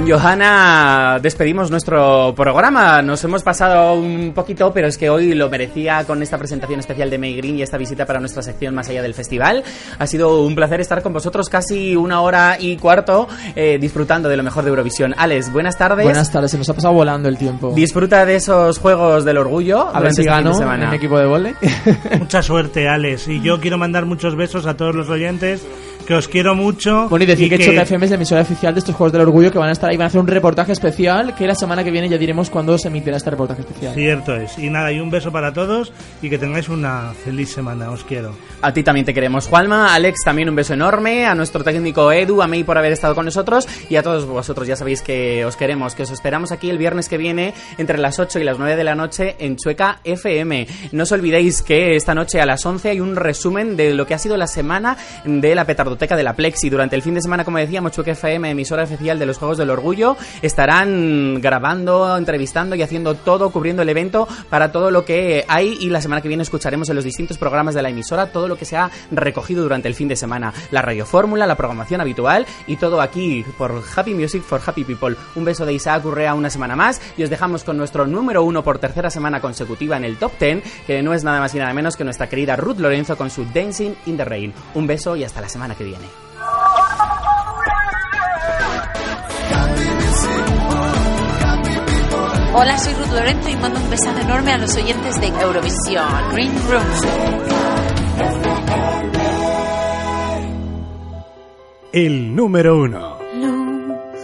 [0.00, 3.02] Con Johanna despedimos nuestro programa.
[3.02, 7.10] Nos hemos pasado un poquito, pero es que hoy lo merecía con esta presentación especial
[7.10, 9.62] de May Green y esta visita para nuestra sección más allá del festival.
[9.98, 14.38] Ha sido un placer estar con vosotros casi una hora y cuarto eh, disfrutando de
[14.38, 15.14] lo mejor de Eurovisión.
[15.18, 16.06] Alex, buenas tardes.
[16.06, 17.74] Buenas tardes, se nos ha pasado volando el tiempo.
[17.74, 19.86] Disfruta de esos juegos del orgullo.
[19.94, 21.54] A ver si este gano en mi equipo de volei.
[22.18, 23.28] Mucha suerte, Alex.
[23.28, 25.62] Y yo quiero mandar muchos besos a todos los oyentes,
[26.10, 27.08] que os quiero mucho.
[27.08, 29.20] Bueno, y decir que, que- Choca FM es la emisora oficial de estos Juegos del
[29.22, 31.84] Orgullo que van a estar ahí, van a hacer un reportaje especial que la semana
[31.84, 33.94] que viene ya diremos cuándo se emitirá este reportaje especial.
[33.94, 34.58] Cierto es.
[34.58, 37.92] Y nada, y un beso para todos y que tengáis una feliz semana.
[37.92, 38.34] Os quiero.
[38.60, 39.94] A ti también te queremos, Juanma.
[39.94, 41.26] Alex, también un beso enorme.
[41.26, 43.68] A nuestro técnico Edu, a May por haber estado con nosotros.
[43.88, 47.08] Y a todos vosotros, ya sabéis que os queremos, que os esperamos aquí el viernes
[47.08, 50.66] que viene entre las 8 y las 9 de la noche en Chueca FM.
[50.90, 54.14] No os olvidéis que esta noche a las 11 hay un resumen de lo que
[54.14, 56.70] ha sido la semana de la petardoteca de la Plexi.
[56.70, 59.68] Durante el fin de semana, como decíamos, Chueca FM, emisora oficial de los Juegos del
[59.68, 65.76] Orgullo, estarán grabando, entrevistando y haciendo todo, cubriendo el evento para todo lo que hay.
[65.78, 68.56] Y la semana que viene escucharemos en los distintos programas de la emisora todo lo
[68.56, 70.54] que se ha recogido durante el fin de semana.
[70.70, 75.16] La radiofórmula, la programación habitual y todo aquí por Happy Music for Happy People.
[75.34, 78.64] Un beso de Isaac Urrea una semana más y os dejamos con nuestro número uno
[78.64, 81.74] por tercera semana consecutiva en el top 10, que no es nada más y nada
[81.74, 84.54] menos que nuestra querida Ruth Lorenzo con su Dancing in the Rain.
[84.74, 85.89] Un beso y hasta la semana que viene.
[92.52, 96.52] Hola, soy Ruth Lorenzo y mando un besazo enorme a los oyentes de Eurovisión Green
[96.68, 96.82] Room.
[101.92, 103.18] El número uno.
[103.34, 104.20] luz.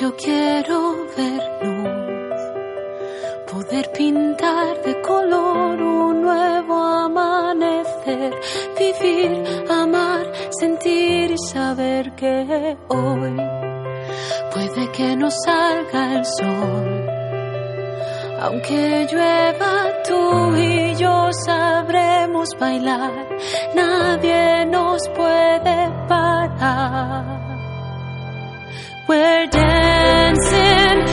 [0.00, 1.92] Yo quiero ver luz.
[3.50, 7.08] Poder pintar de color un nuevo
[8.04, 10.26] Vivir, amar,
[10.58, 13.36] sentir y saber que hoy
[14.52, 17.06] puede que no salga el sol.
[18.40, 23.28] Aunque llueva, tú y yo sabremos bailar.
[23.74, 27.40] Nadie nos puede parar.
[29.08, 31.04] We're dancing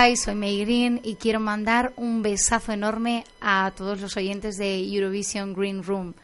[0.00, 0.22] estáis?
[0.22, 5.52] Soy May Green y quiero mandar un besazo enorme a todos los oyentes de Eurovision
[5.52, 6.14] Green Room.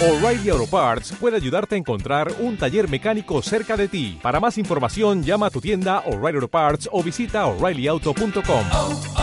[0.00, 4.18] O'Reilly Auto Parts puede ayudarte a encontrar un taller mecánico cerca de ti.
[4.22, 9.19] Para más información, llama a tu tienda O'Reilly Auto Parts o visita oreillyauto.com.